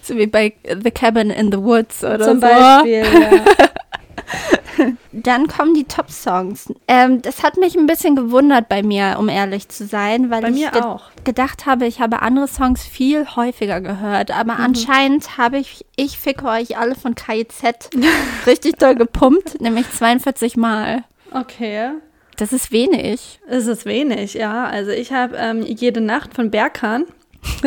[0.01, 2.47] So wie bei The Cabin in the Woods oder Zum so.
[2.47, 3.03] Beispiel.
[3.03, 3.65] Ja.
[5.11, 6.73] Dann kommen die Top-Songs.
[6.87, 10.49] Ähm, das hat mich ein bisschen gewundert bei mir, um ehrlich zu sein, weil Bei
[10.49, 11.03] ich mir ge auch.
[11.23, 14.31] gedacht habe, ich habe andere Songs viel häufiger gehört.
[14.31, 14.61] Aber Mhm.
[14.65, 17.89] anscheinend habe ich Ich ficke euch alle von KIZ
[18.47, 21.03] richtig doll gepumpt, nämlich 42 Mal.
[21.31, 21.91] Okay.
[22.37, 23.39] Das ist wenig.
[23.47, 24.65] Es ist wenig, ja.
[24.65, 27.05] Also ich habe ähm, jede Nacht von Berkan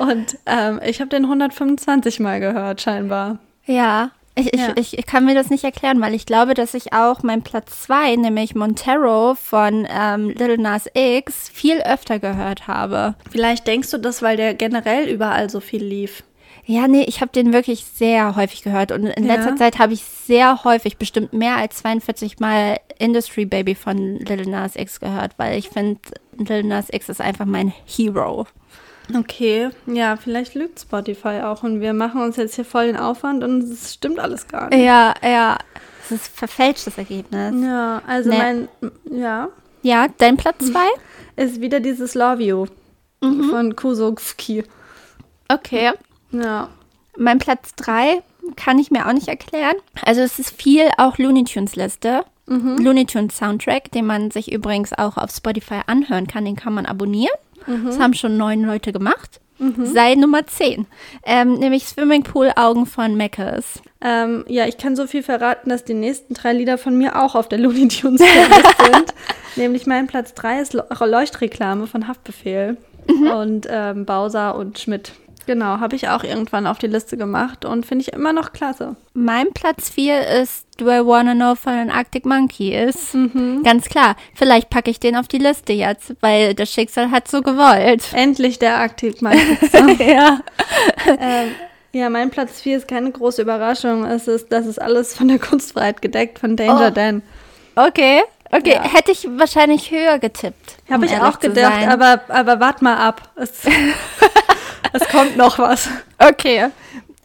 [0.00, 3.38] und ähm, ich habe den 125 Mal gehört, scheinbar.
[3.66, 4.10] Ja.
[4.34, 4.72] Ich, Ja.
[4.76, 7.82] ich, ich kann mir das nicht erklären, weil ich glaube, dass ich auch mein Platz
[7.82, 13.14] 2, nämlich Montero von ähm, Little Nas X, viel öfter gehört habe.
[13.30, 16.22] Vielleicht denkst du das, weil der generell überall so viel lief.
[16.64, 19.34] Ja, nee, ich habe den wirklich sehr häufig gehört und in Ja.
[19.34, 24.46] letzter Zeit habe ich sehr häufig, bestimmt mehr als 42 Mal Industry Baby von Lil
[24.48, 26.00] Nas X gehört, weil ich finde,
[26.38, 28.46] Lil Nas X ist einfach mein Hero.
[29.16, 33.42] Okay, ja, vielleicht lügt Spotify auch und wir machen uns jetzt hier voll den Aufwand
[33.44, 34.78] und es stimmt alles gar nicht.
[34.84, 35.58] Ja, ja,
[36.04, 37.54] es ist verfälschtes Ergebnis.
[37.62, 38.38] Ja, also Nee.
[38.38, 38.68] mein,
[39.10, 39.48] ja,
[39.82, 40.86] Ja, dein Platz zwei?
[41.36, 42.66] ist wieder dieses Love You
[43.20, 44.64] von Kusowski.
[45.48, 45.92] Okay.
[46.32, 46.68] Ja.
[47.16, 48.22] Mein Platz drei
[48.56, 49.76] kann ich mir auch nicht erklären.
[50.04, 52.24] Also es ist viel auch Looney Tunes Liste.
[52.46, 56.84] Looney Tunes Soundtrack, den man sich übrigens auch auf Spotify anhören kann, den kann man
[56.84, 57.34] abonnieren.
[57.86, 59.40] Das haben schon neun Leute gemacht.
[59.84, 60.86] Sei Nummer 10.
[61.24, 63.80] Ähm, nämlich Swimmingpool Augen von Meckes.
[64.00, 67.36] Ähm, ja, ich kann so viel verraten, dass die nächsten drei Lieder von mir auch
[67.36, 68.20] auf der Looney Tunes
[68.92, 69.14] sind.
[69.54, 75.12] Nämlich mein Platz drei ist Lo- Leuchtreklame von Haftbefehl und ähm, Bowser und Schmidt.
[75.46, 78.96] Genau, habe ich auch irgendwann auf die Liste gemacht und finde ich immer noch klasse.
[79.14, 83.16] Mein Platz 4 ist Do I Wanna Know von den Arctic Monkeys.
[83.64, 84.16] Ganz klar.
[84.34, 88.04] Vielleicht packe ich den auf die Liste jetzt, weil das Schicksal hat so gewollt.
[88.12, 89.36] Endlich der Aktiv mal.
[89.98, 90.40] ja.
[91.18, 91.48] ähm,
[91.92, 94.04] ja, mein Platz 4 ist keine große Überraschung.
[94.04, 96.90] Es ist, das ist alles von der Kunstfreiheit gedeckt, von Danger Oh.
[96.94, 97.22] Dan.
[97.76, 98.22] Okay.
[98.54, 98.82] Okay, Ja.
[98.82, 100.76] hätte ich wahrscheinlich höher getippt.
[100.90, 103.30] Habe um ich auch gedacht, aber, aber wart mal ab.
[104.92, 105.88] Es, kommt noch was.
[106.18, 106.68] Okay.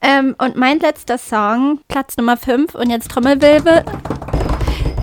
[0.01, 3.83] Ähm, und mein letzter Song, Platz Nummer 5, und jetzt Trommelwirbel.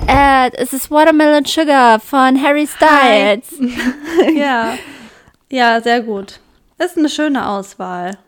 [0.07, 3.47] Äh, es ist Watermelon Sugar von Harry Styles.
[4.35, 4.75] ja.
[5.51, 6.41] Ja, sehr gut.
[6.79, 8.19] Ist eine schöne Auswahl.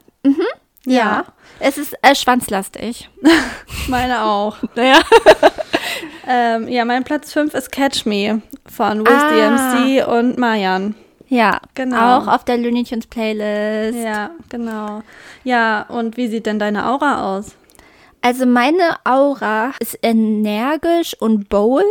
[0.84, 1.24] Ja.
[1.58, 3.08] Es ist äh, schwanzlastig.
[3.88, 4.56] Meine auch.
[4.76, 5.00] Ja.
[6.28, 9.30] Ähm, ja, mein Platz 5 ist Catch Me von Wiz Ah.
[9.76, 10.96] DMC und Mayan.
[11.28, 12.18] Ja, Genau.
[12.18, 13.98] Auch auf der Tunes Playlist.
[13.98, 15.02] Ja, genau.
[15.44, 17.56] Ja, und wie sieht denn deine Aura aus?
[18.22, 21.84] Also meine Aura ist energisch und bold.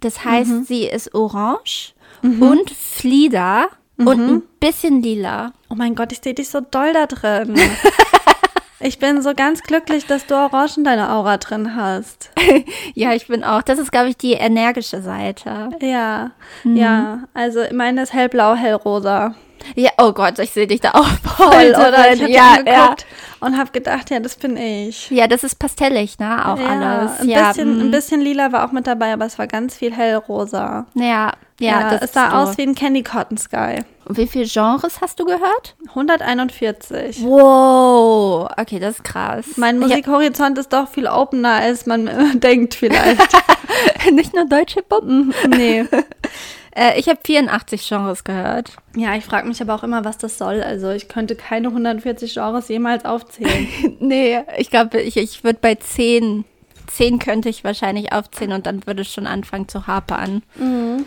[0.00, 0.64] Das heißt, Mhm.
[0.64, 4.06] sie ist orange und Flieder Mhm.
[4.06, 5.52] und ein bisschen lila.
[5.70, 7.54] Oh mein Gott, ich sehe dich so doll da drin.
[8.80, 12.30] ich bin so ganz glücklich, dass du Orange in deiner Aura drin hast.
[12.94, 13.62] Ja, ich bin auch.
[13.62, 15.68] Das ist, glaube ich, die energische Seite.
[15.80, 16.30] Ja,
[16.64, 16.76] Mhm.
[16.76, 17.18] ja.
[17.34, 19.34] Also meine ist hellblau, hellrosa.
[19.74, 22.12] Ja, oh Gott, ich sehe dich da auch Voll, oder?
[22.12, 22.94] Ich habe Ja, ja.
[23.40, 25.10] und habe gedacht, ja, das bin ich.
[25.10, 26.46] ja, das ist pastellig, ne?
[26.46, 27.20] Auch ja, alles.
[27.20, 27.90] Ein, ja, bisschen, ein mm.
[27.90, 30.86] bisschen lila war auch mit dabei, aber es war ganz viel hellrosa.
[30.94, 33.80] ja, ja, das es sah ist aus wie ein Candy Cotton Sky.
[34.04, 35.74] Und Wie viele Genres hast du gehört?
[35.88, 37.22] 141.
[37.22, 39.46] Wow, okay, das ist krass.
[39.56, 42.08] Mein Musikhorizont ist doch viel opener, als man
[42.40, 43.20] denkt vielleicht.
[44.12, 45.04] nicht nur deutsche Pop.
[45.48, 45.84] nee.
[46.78, 48.72] Äh, ich habe 84 Genres gehört.
[48.94, 50.62] Ja, ich frage mich aber auch immer, was das soll.
[50.62, 53.66] Also ich könnte keine 140 Genres jemals aufzählen.
[53.98, 56.44] nee, ich glaube, ich, ich würde bei 10,
[56.88, 60.42] 10 könnte ich wahrscheinlich aufzählen und dann würde es schon anfangen zu hapern.
[60.56, 61.06] Mhm.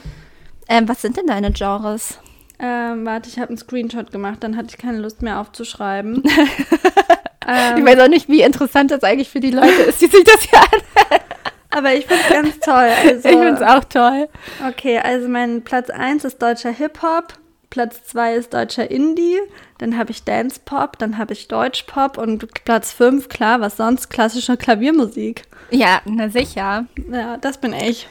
[0.70, 2.20] Ähm, was sind denn deine Genres?
[2.60, 6.24] Ähm, warte, ich habe einen Screenshot gemacht, dann hatte ich keine Lust mehr aufzuschreiben.
[7.48, 10.24] ähm, ich weiß auch nicht, wie interessant das eigentlich für die Leute ist, die sich
[10.24, 11.24] das hier anhören.
[11.72, 12.90] Aber ich finde es ganz toll.
[13.04, 14.28] Also, ich finde es auch toll.
[14.68, 17.34] Okay, also mein Platz 1 ist deutscher Hip-Hop,
[17.70, 19.38] Platz 2 ist deutscher Indie,
[19.78, 23.78] dann habe ich Dance Pop, dann habe ich Deutsch Pop und Platz 5, klar, was
[23.78, 25.44] sonst, klassische Klaviermusik.
[25.72, 26.86] Ja, na sicher.
[27.12, 28.08] Ja, das bin ich.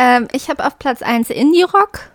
[0.00, 2.10] Ähm, ich habe auf Platz 1 Indie Rock,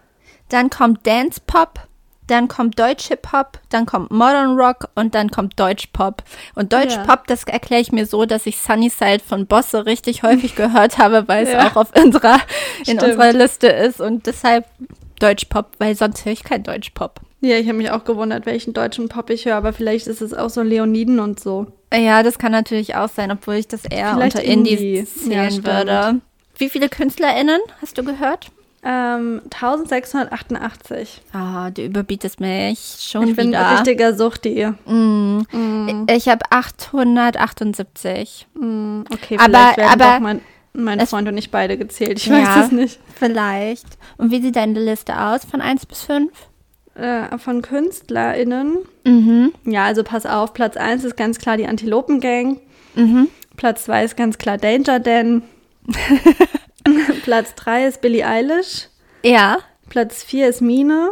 [0.50, 1.80] dann kommt Dance Pop,
[2.26, 6.24] dann kommt Deutsch Hip Hop, dann kommt Modern Rock und dann kommt Deutsch Pop.
[6.56, 7.24] Und Deutsch Pop, ja.
[7.28, 11.46] das erkläre ich mir so, dass ich Sunnyside von Bosse richtig häufig gehört habe, weil
[11.46, 11.68] es ja.
[11.68, 12.40] auch auf unserer,
[12.88, 14.66] in unserer Liste ist und deshalb
[15.20, 17.22] Deutsch Pop, weil sonst höre ich kein Deutsch Pop.
[17.42, 20.34] Ja, ich habe mich auch gewundert, welchen deutschen Pop ich höre, aber vielleicht ist es
[20.34, 21.68] auch so Leoniden und so.
[21.94, 25.06] Ja, das kann natürlich auch sein, obwohl ich das eher vielleicht unter Indies Indie.
[25.06, 26.22] zählen ja, würde.
[26.58, 28.52] Wie viele KünstlerInnen hast du gehört?
[28.88, 31.22] Ähm, 1688.
[31.34, 33.42] Ah, du überbietest mich schon ich wieder.
[33.42, 34.68] Ich bin ein richtiger Suchti.
[34.86, 35.40] Mm.
[35.52, 36.06] Mm.
[36.12, 38.46] Ich habe 878.
[38.54, 39.02] Mm.
[39.12, 40.42] Okay, vielleicht aber, werden aber mein,
[40.74, 42.20] mein Freund und ich beide gezählt.
[42.20, 43.00] Ich weiß es nicht.
[43.16, 43.88] Vielleicht.
[44.18, 46.32] Und wie sieht deine Liste aus von 1 bis 5?
[46.94, 48.78] Äh, von KünstlerInnen?
[49.04, 49.52] Mhm.
[49.66, 50.54] Ja, also pass auf.
[50.54, 52.60] Platz 1 ist ganz klar die Antilopen-Gang.
[52.94, 53.30] Mhm.
[53.58, 55.42] Platz 2 ist ganz klar Danger Dan.
[57.24, 58.90] Platz 3 ist Billie Eilish.
[59.24, 59.60] Ja.
[59.90, 61.12] Platz 4 ist Mine.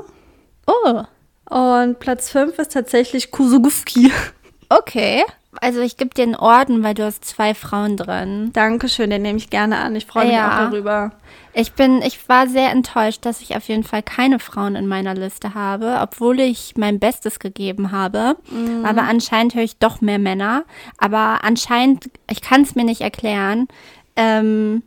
[0.67, 1.03] Oh.
[1.49, 4.11] Und Platz 5 ist tatsächlich Kusugufki.
[4.69, 5.23] Okay.
[5.61, 8.49] Also ich gebe dir einen Orden, weil du hast zwei Frauen drin.
[8.53, 9.95] Dankeschön, den nehme ich gerne an.
[9.95, 10.65] Ich freue mich ja.
[10.65, 11.11] auch darüber.
[11.53, 15.13] Ich bin, ich war sehr enttäuscht, dass ich auf jeden Fall keine Frauen in meiner
[15.13, 18.35] Liste habe, obwohl ich mein Bestes gegeben habe.
[18.49, 18.83] Mhm.
[18.83, 20.63] Aber anscheinend höre ich doch mehr Männer.
[20.97, 23.67] Aber anscheinend, ich kann es mir nicht erklären.
[24.15, 24.83] Ähm,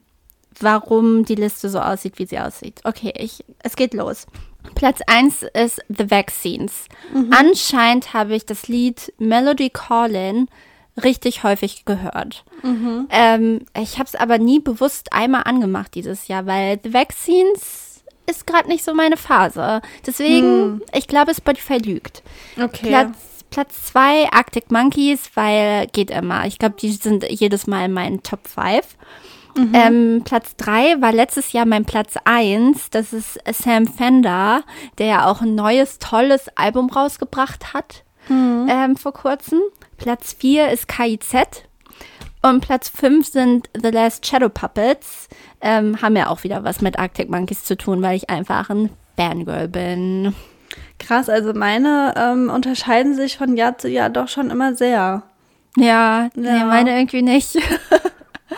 [0.61, 2.81] warum die Liste so aussieht, wie sie aussieht.
[2.85, 4.27] Okay, ich, es geht los.
[4.75, 6.87] Platz 1 ist The Vaccines.
[7.13, 7.33] Mhm.
[7.33, 10.49] Anscheinend habe ich das Lied Melody Callin
[11.03, 12.45] richtig häufig gehört.
[12.63, 13.07] Mhm.
[13.11, 18.47] Ähm, ich habe es aber nie bewusst einmal angemacht dieses Jahr, weil The Vaccines ist
[18.47, 19.83] gerade nicht so meine Phase.
[20.07, 20.83] Deswegen, mhm.
[20.93, 22.23] ich glaube, Spotify lügt.
[22.61, 22.89] Okay.
[22.89, 26.47] Platz Platz 2 Arctic Monkeys, weil geht immer.
[26.47, 28.97] Ich glaube, die sind jedes Mal in meinen Top 5.
[29.57, 29.73] Mhm.
[29.73, 32.91] Ähm, Platz 3 war letztes Jahr mein Platz 1.
[32.91, 34.63] Das ist Sam Fender,
[34.99, 38.67] der ja auch ein neues, tolles Album rausgebracht hat mhm.
[38.69, 39.61] ähm, vor kurzem.
[39.97, 41.65] Platz 4 ist KIZ.
[42.43, 45.29] Und Platz 5 sind The Last Shadow Puppets.
[45.61, 48.91] Ähm, haben ja auch wieder was mit Arctic Monkeys zu tun, weil ich einfach ein
[49.17, 50.35] Fangirl bin.
[50.99, 55.23] Krass, also meine ähm, unterscheiden sich von Jahr zu Jahr doch schon immer sehr.
[55.77, 56.29] Ja, ja.
[56.35, 57.59] Nee, meine irgendwie nicht.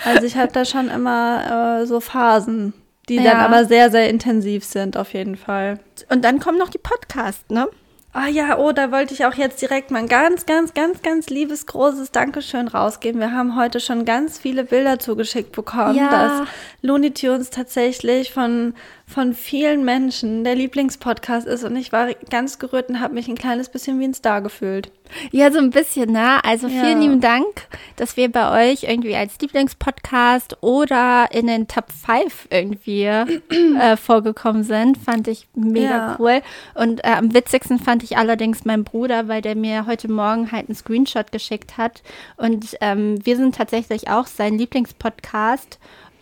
[0.05, 2.75] Also ich habe da schon immer äh, so Phasen,
[3.09, 3.23] die ja.
[3.23, 5.81] dann aber sehr, sehr intensiv sind, auf jeden Fall.
[6.11, 7.69] Und dann kommen noch die Podcasts, ne?
[8.13, 11.29] Ah ja, oh, da wollte ich auch jetzt direkt mal ein ganz, ganz, ganz, ganz
[11.29, 13.21] liebes, großes Dankeschön rausgeben.
[13.21, 16.11] Wir haben heute schon ganz viele Bilder zugeschickt bekommen, ja.
[16.11, 16.49] dass
[16.81, 18.75] Looney Tunes tatsächlich von
[19.09, 23.37] von vielen Menschen der Lieblingspodcast ist und ich war ganz gerührt und habe mich ein
[23.37, 24.93] kleines bisschen wie ein Star gefühlt.
[25.31, 26.45] Ja, so ein bisschen, ne?
[26.45, 27.09] Also vielen ja.
[27.09, 33.05] lieben Dank, dass wir bei euch irgendwie als Lieblingspodcast oder in den Top 5 irgendwie
[33.05, 34.99] äh, vorgekommen sind.
[34.99, 36.17] Fand ich mega ja.
[36.19, 36.43] cool.
[36.75, 40.69] Und äh, am witzigsten fand ich allerdings meinen Bruder, weil der mir heute Morgen halt
[40.69, 42.03] einen Screenshot geschickt hat.
[42.37, 45.79] Und ähm, wir sind tatsächlich auch sein Lieblingspodcast.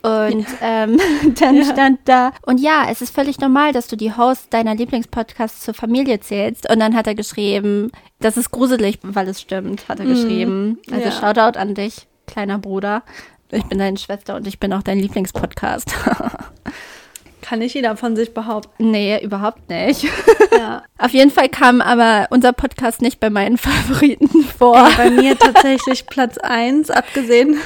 [0.06, 1.00] Und ähm,
[1.40, 1.64] dann ja.
[1.64, 5.74] stand da, und ja, es ist völlig normal, dass du die Host deiner Lieblingspodcasts zur
[5.74, 6.70] Familie zählst.
[6.70, 7.90] Und dann hat er geschrieben,
[8.20, 10.10] das ist gruselig, weil es stimmt, hat er mhm.
[10.10, 10.78] geschrieben.
[10.92, 11.12] Also ja.
[11.12, 13.02] Shoutout an dich, kleiner Bruder.
[13.50, 15.94] Ich bin deine Schwester und ich bin auch dein Lieblingspodcast.
[17.42, 18.90] Kann nicht jeder von sich behaupten.
[18.90, 20.04] Nee, überhaupt nicht.
[20.50, 20.82] Ja.
[20.98, 24.88] Auf jeden Fall kam aber unser Podcast nicht bei meinen Favoriten vor.
[24.96, 27.58] Bei mir tatsächlich Platz 1, abgesehen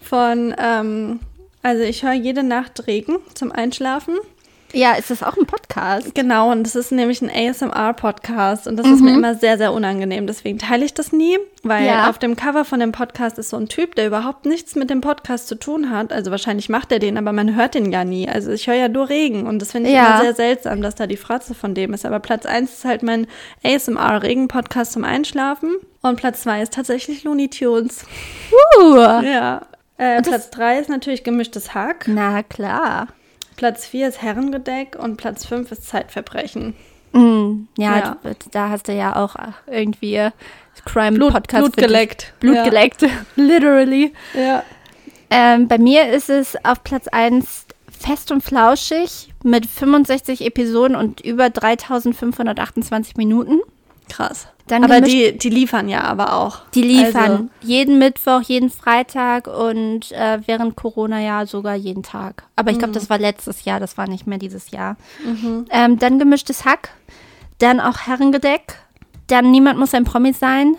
[0.00, 1.20] von ähm,
[1.62, 4.16] also ich höre jede Nacht Regen zum Einschlafen.
[4.72, 6.14] Ja, ist das auch ein Podcast?
[6.14, 8.94] Genau, und das ist nämlich ein ASMR-Podcast und das mhm.
[8.94, 9.18] ist mir mhm.
[9.18, 10.26] immer sehr, sehr unangenehm.
[10.26, 12.08] Deswegen teile ich das nie, weil ja.
[12.08, 15.00] auf dem Cover von dem Podcast ist so ein Typ, der überhaupt nichts mit dem
[15.00, 16.12] Podcast zu tun hat.
[16.12, 18.28] Also wahrscheinlich macht er den, aber man hört den ja nie.
[18.28, 20.06] Also ich höre ja nur Regen und das finde ich ja.
[20.06, 22.06] immer sehr seltsam, dass da die Fratze von dem ist.
[22.06, 23.26] Aber Platz 1 ist halt mein
[23.64, 25.74] ASMR-Regen-Podcast zum Einschlafen.
[26.02, 28.04] Und Platz 2 ist tatsächlich Looney Tunes.
[28.80, 28.96] Uh.
[28.96, 29.62] Ja.
[30.00, 32.06] Äh, Platz 3 ist natürlich gemischtes Hack.
[32.06, 33.08] Na klar.
[33.56, 36.74] Platz 4 ist Herrengedeck und Platz 5 ist Zeitverbrechen.
[37.12, 38.16] Mm, ja, Ja.
[38.22, 39.36] du- da hast du ja auch
[39.66, 40.30] irgendwie äh,
[40.86, 41.84] Crime Blut, Podcast Blut dich.
[41.84, 42.32] geleckt.
[42.40, 42.64] Blut ja.
[42.64, 43.04] geleckt,
[43.36, 44.14] literally.
[44.32, 44.62] Ja.
[45.28, 51.20] Ähm, bei mir ist es auf Platz 1 fest und flauschig mit 65 Episoden und
[51.20, 53.60] über 3528 Minuten.
[54.08, 54.48] Krass.
[54.70, 56.60] Dann aber die, die liefern ja aber auch.
[56.74, 62.44] Die liefern Also, jeden Mittwoch, jeden Freitag und äh, während Corona ja sogar jeden Tag.
[62.54, 64.96] Aber ich glaube, das war letztes Jahr, das war nicht mehr dieses Jahr.
[65.70, 66.90] Ähm, dann gemischtes Hack,
[67.58, 68.76] dann auch Herrengedeck,
[69.26, 70.76] dann Niemand muss ein Promi sein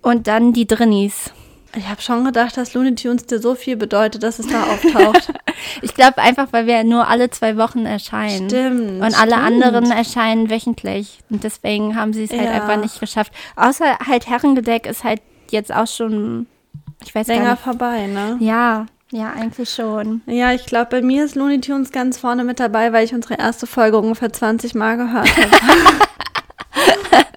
[0.00, 1.32] und dann die Drinnies.
[1.76, 5.32] Ich habe schon gedacht, dass Looney Tunes dir so viel bedeutet, dass es da auftaucht.
[5.82, 8.48] Ich glaube einfach, weil wir nur alle zwei Wochen erscheinen.
[8.48, 9.64] Stimmt, Und alle stimmt.
[9.64, 11.18] anderen erscheinen wöchentlich.
[11.30, 12.52] Und deswegen haben sie es halt Ja.
[12.52, 13.32] einfach nicht geschafft.
[13.56, 16.46] Außer halt Herrengedeck ist halt jetzt auch schon,
[17.04, 17.62] ich weiß gar Länger nicht.
[17.62, 18.36] vorbei, ne?
[18.38, 20.20] Ja, ja, eigentlich schon.
[20.26, 23.34] Ja, ich glaube, bei mir ist Looney Tunes ganz vorne mit dabei, weil ich unsere
[23.34, 25.50] erste Folge ungefähr 20 Mal gehört habe.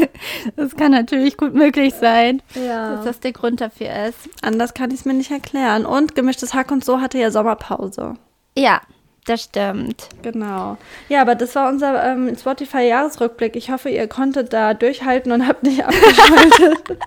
[0.56, 2.96] Das kann natürlich gut möglich sein, dass ja.
[3.04, 4.18] das der Grund dafür ist.
[4.42, 5.84] Anders kann ich es mir nicht erklären.
[5.86, 8.14] Und gemischtes Hack und so hatte ja Sommerpause.
[8.56, 8.80] Ja,
[9.26, 10.08] das stimmt.
[10.22, 10.76] Genau.
[11.08, 13.54] Ja, aber das war unser ähm, Spotify-Jahresrückblick.
[13.56, 16.98] Ich hoffe, ihr konntet da durchhalten und habt nicht abgeschaltet.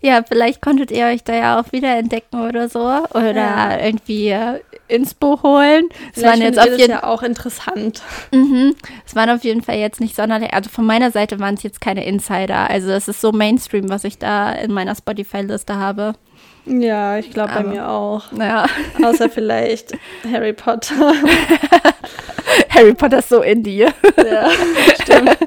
[0.00, 2.80] Ja, vielleicht konntet ihr euch da ja auch wieder entdecken oder so.
[2.80, 3.78] Oder Ja.
[3.78, 4.60] irgendwie äh,
[4.92, 5.88] Inspo holen.
[6.14, 8.02] Es waren, jetzt auf jeden, ja auch interessant.
[8.32, 8.74] mhm,
[9.06, 11.80] es waren auf jeden Fall jetzt nicht sonderlich, also von meiner Seite waren es jetzt
[11.80, 12.70] keine Insider.
[12.70, 16.14] Also es ist so Mainstream, was ich da in meiner Spotify-Liste habe.
[16.64, 18.30] Ja, ich glaube bei mir auch.
[18.30, 18.66] Naja,
[19.02, 19.92] Außer vielleicht
[20.30, 21.12] Harry Potter.
[22.70, 23.92] Harry Potter ist so in dir.
[24.16, 24.50] ja,
[25.02, 25.38] stimmt.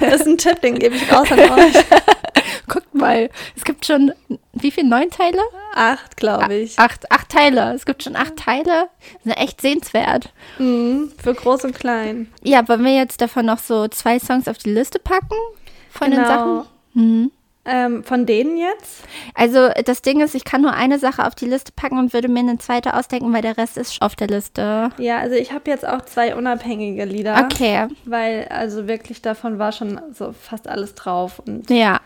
[0.00, 1.74] Das ist ein Tipp, den gebe ich raus an euch.
[2.68, 4.12] Guckt mal, es gibt schon,
[4.52, 5.40] wie viele, neun Teile?
[5.74, 6.78] Acht, glaube ich.
[6.78, 7.72] Acht, acht Teile.
[7.74, 8.88] Es gibt schon acht Teile.
[9.24, 10.32] Sind echt sehenswert.
[10.58, 12.30] Mhm, für groß und klein.
[12.42, 15.34] Ja, wollen wir jetzt davon noch so zwei Songs auf die Liste packen?
[15.90, 16.28] Von den Genau.
[16.28, 16.62] Sachen?
[16.94, 17.30] Mhm.
[17.64, 19.04] Ähm, von denen jetzt?
[19.34, 22.26] Also das Ding ist, ich kann nur eine Sache auf die Liste packen und würde
[22.26, 24.90] mir eine zweite ausdenken, weil der Rest ist auf der Liste.
[24.98, 27.46] Ja, also ich habe jetzt auch zwei unabhängige Lieder.
[27.52, 27.86] Okay.
[28.04, 31.38] Weil also wirklich davon war schon so fast alles drauf.
[31.38, 32.00] Und, Ja.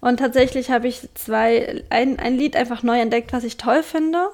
[0.00, 4.28] Und tatsächlich habe ich zwei, ein, ein Lied einfach neu entdeckt, was ich toll finde.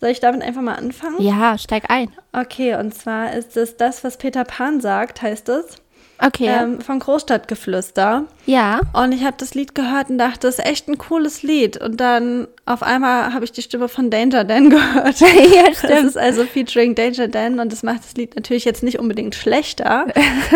[0.00, 1.20] Soll ich damit einfach mal anfangen?
[1.20, 2.12] Ja, steig ein.
[2.32, 5.78] Okay, und zwar ist es das, was Peter Pan sagt, heißt es.
[6.18, 6.46] Okay.
[6.48, 8.24] Ähm, von Großstadtgeflüster.
[8.46, 8.80] ja.
[8.94, 11.76] Und ich habe das Lied gehört und dachte, das ist echt ein cooles Lied.
[11.76, 15.20] Und dann auf einmal habe ich die Stimme von Danger Dan gehört.
[15.20, 15.28] ja,
[15.68, 16.04] Das stimmt.
[16.06, 20.06] ist also featuring Danger Dan und das macht das Lied natürlich jetzt nicht unbedingt schlechter.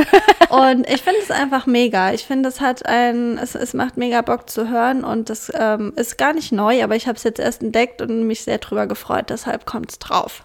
[0.48, 2.12] und ich finde es einfach mega.
[2.12, 5.92] Ich finde, es hat ein, es, es macht mega Bock zu hören und das ähm,
[5.96, 8.86] ist gar nicht neu, aber ich habe es jetzt erst entdeckt und mich sehr drüber
[8.86, 9.26] gefreut.
[9.28, 10.42] Deshalb kommt es drauf.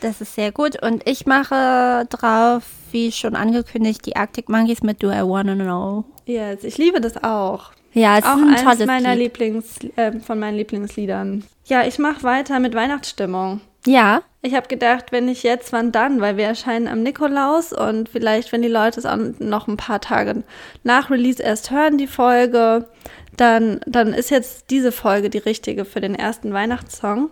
[0.00, 0.80] Das ist sehr gut.
[0.82, 6.04] Und ich mache drauf, wie schon angekündigt, die Arctic Monkeys mit Do I Wanna Know.
[6.26, 7.72] Yes, ich liebe das auch.
[7.92, 9.38] Ja, es auch ist ein eines meiner Lied.
[9.38, 11.44] Lieblings, äh, von meinen Lieblingsliedern.
[11.66, 13.60] Ja, ich mache weiter mit Weihnachtsstimmung.
[13.86, 14.22] Ja.
[14.42, 16.20] Ich habe gedacht, wenn nicht jetzt, wann dann?
[16.20, 20.00] Weil wir erscheinen am Nikolaus und vielleicht, wenn die Leute es auch noch ein paar
[20.00, 20.44] Tage
[20.84, 22.88] nach Release erst hören, die Folge,
[23.36, 27.30] dann, dann ist jetzt diese Folge die richtige für den ersten Weihnachtssong.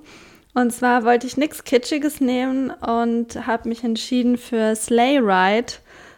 [0.57, 5.74] Und zwar wollte ich nichts Kitschiges nehmen und habe mich entschieden für Sleigh Ride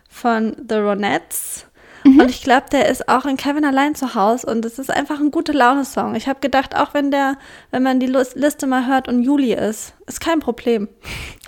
[0.09, 1.67] von The Ronettes.
[2.19, 5.21] Und ich glaube, der ist auch in Kevin allein zu Hause und es ist einfach
[5.21, 6.15] ein gute Laune-Song.
[6.15, 7.37] Ich habe gedacht, auch wenn der,
[7.71, 10.89] wenn man die Liste mal hört und Juli ist, ist kein Problem.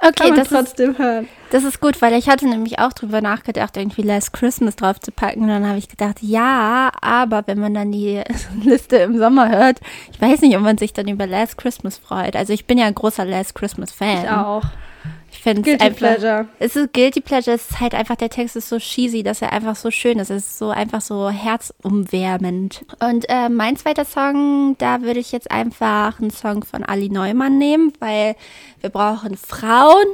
[0.03, 1.29] Okay, Kann man das ist, trotzdem hören.
[1.51, 5.13] das ist gut, weil ich hatte nämlich auch drüber nachgedacht, irgendwie Last Christmas drauf zu
[5.13, 5.43] packen.
[5.43, 8.23] Und dann habe ich gedacht, ja, aber wenn man dann die
[8.63, 9.79] Liste im Sommer hört,
[10.11, 12.35] ich weiß nicht, ob man sich dann über Last Christmas freut.
[12.35, 14.25] Also ich bin ja ein großer Last Christmas-Fan.
[14.25, 14.65] Ich auch.
[15.41, 15.99] Ich finde es Guilty einfach.
[16.19, 16.49] Pleasure.
[16.59, 19.55] Es ist Guilty Pleasure, es ist halt einfach, der Text ist so cheesy, dass er
[19.55, 20.29] einfach so schön ist.
[20.29, 22.85] Es ist so einfach so herzumwärmend.
[23.03, 27.57] Und äh, mein zweiter Song, da würde ich jetzt einfach einen Song von Ali Neumann
[27.57, 28.37] nehmen, weil
[28.83, 30.05] wir brauchen Frauen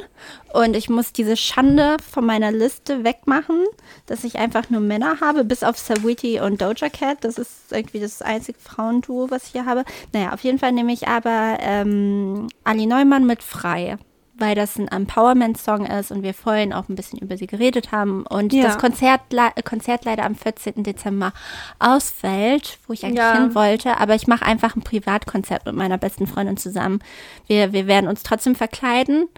[0.53, 3.65] und ich muss diese Schande von meiner Liste wegmachen,
[4.07, 7.25] dass ich einfach nur Männer habe, bis auf Sawiti und Doja Cat.
[7.25, 9.83] Das ist irgendwie das einzige Frauenduo, was ich hier habe.
[10.13, 13.99] Naja, auf jeden Fall nehme ich aber ähm, Ali Neumann mit Frei
[14.39, 18.27] weil das ein Empowerment-Song ist und wir vorhin auch ein bisschen über sie geredet haben
[18.27, 18.65] und Ja.
[18.65, 20.83] das Konzert, le- Konzert leider am 14.
[20.83, 21.33] Dezember
[21.79, 23.35] ausfällt, wo ich eigentlich Ja.
[23.35, 27.01] hin wollte, aber ich mache einfach ein Privatkonzert mit meiner besten Freundin zusammen.
[27.47, 29.29] Wir, wir werden uns trotzdem verkleiden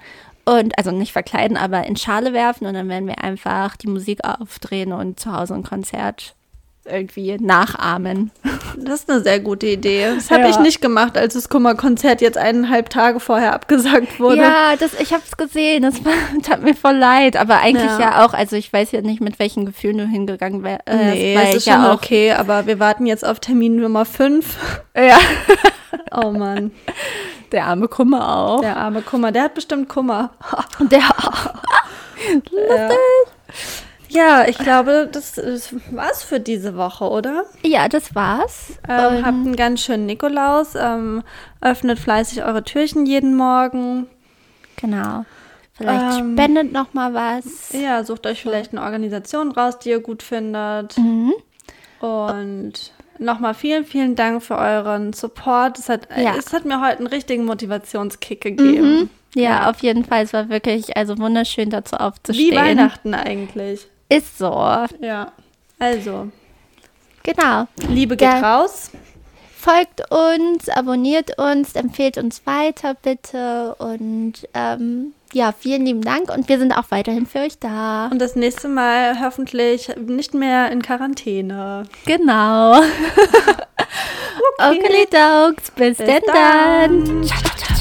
[0.44, 4.20] und, also nicht verkleiden, aber in Schale werfen und dann werden wir einfach die Musik
[4.24, 6.34] aufdrehen und zu Hause ein Konzert
[6.90, 8.30] irgendwie nachahmen.
[8.76, 10.12] Das ist eine sehr gute Idee.
[10.14, 10.50] Das habe Ja.
[10.50, 14.38] ich nicht gemacht, als das Kummerkonzert jetzt eineinhalb Tage vorher abgesagt wurde.
[14.42, 15.82] Ja, das, ich habe es gesehen.
[15.82, 16.12] Das war,
[16.42, 17.36] tat mir voll leid.
[17.36, 18.00] Aber eigentlich Ja.
[18.00, 18.32] ja, auch.
[18.34, 20.82] Also ich weiß ja nicht, mit welchen Gefühlen du hingegangen wärst.
[20.88, 21.94] Nee, weil es ich ist schon ja auch.
[21.96, 24.56] okay, aber wir warten jetzt auf Termin Nummer 5.
[24.96, 25.18] Ja,
[26.14, 26.70] Oh Mann,
[27.52, 28.60] der arme Kummer auch.
[28.60, 30.30] der arme Kummer, der hat bestimmt Kummer.
[30.80, 31.00] Der,
[32.68, 32.90] Ja.
[34.08, 37.44] Ja, ich glaube, das, das war's für diese Woche, oder?
[37.62, 38.78] ja, das war's.
[38.88, 40.74] Ähm, Und- habt einen ganz schönen Nikolaus.
[40.74, 41.22] Ähm,
[41.60, 44.06] öffnet fleißig eure Türchen jeden Morgen.
[44.76, 45.24] Genau.
[45.74, 47.72] Vielleicht Ähm, spendet noch mal was.
[47.72, 50.96] Ja, sucht euch vielleicht eine Organisation raus, die ihr gut findet.
[50.98, 51.32] Mhm.
[52.00, 52.72] Und
[53.18, 55.78] nochmal vielen, vielen Dank für euren Support.
[55.78, 56.34] Es hat, Ja.
[56.36, 59.00] es hat mir heute einen richtigen Motivationskick gegeben.
[59.00, 59.10] Mhm.
[59.34, 60.24] Ja, auf jeden Fall.
[60.24, 62.56] Es war wirklich also wunderschön, dazu Wie aufzustehen.
[62.56, 63.86] Weihnachten eigentlich.
[64.08, 64.50] Ist so.
[65.00, 65.32] Ja.
[65.78, 66.28] Also,
[67.22, 67.66] Genau.
[67.88, 68.56] Liebe geht Ja.
[68.58, 68.90] raus.
[69.60, 73.74] Folgt uns, abonniert uns, empfehlt uns weiter bitte.
[73.78, 76.32] Und ähm, ja, vielen lieben Dank.
[76.34, 78.06] Und wir sind auch weiterhin für euch da.
[78.06, 81.82] Und das nächste Mal hoffentlich nicht mehr in Quarantäne.
[82.06, 82.80] Genau.
[84.58, 85.70] okay, Dokes.
[85.72, 87.04] Bis, Bis denn dann.
[87.04, 87.24] dann.
[87.24, 87.77] Ciao, ciao.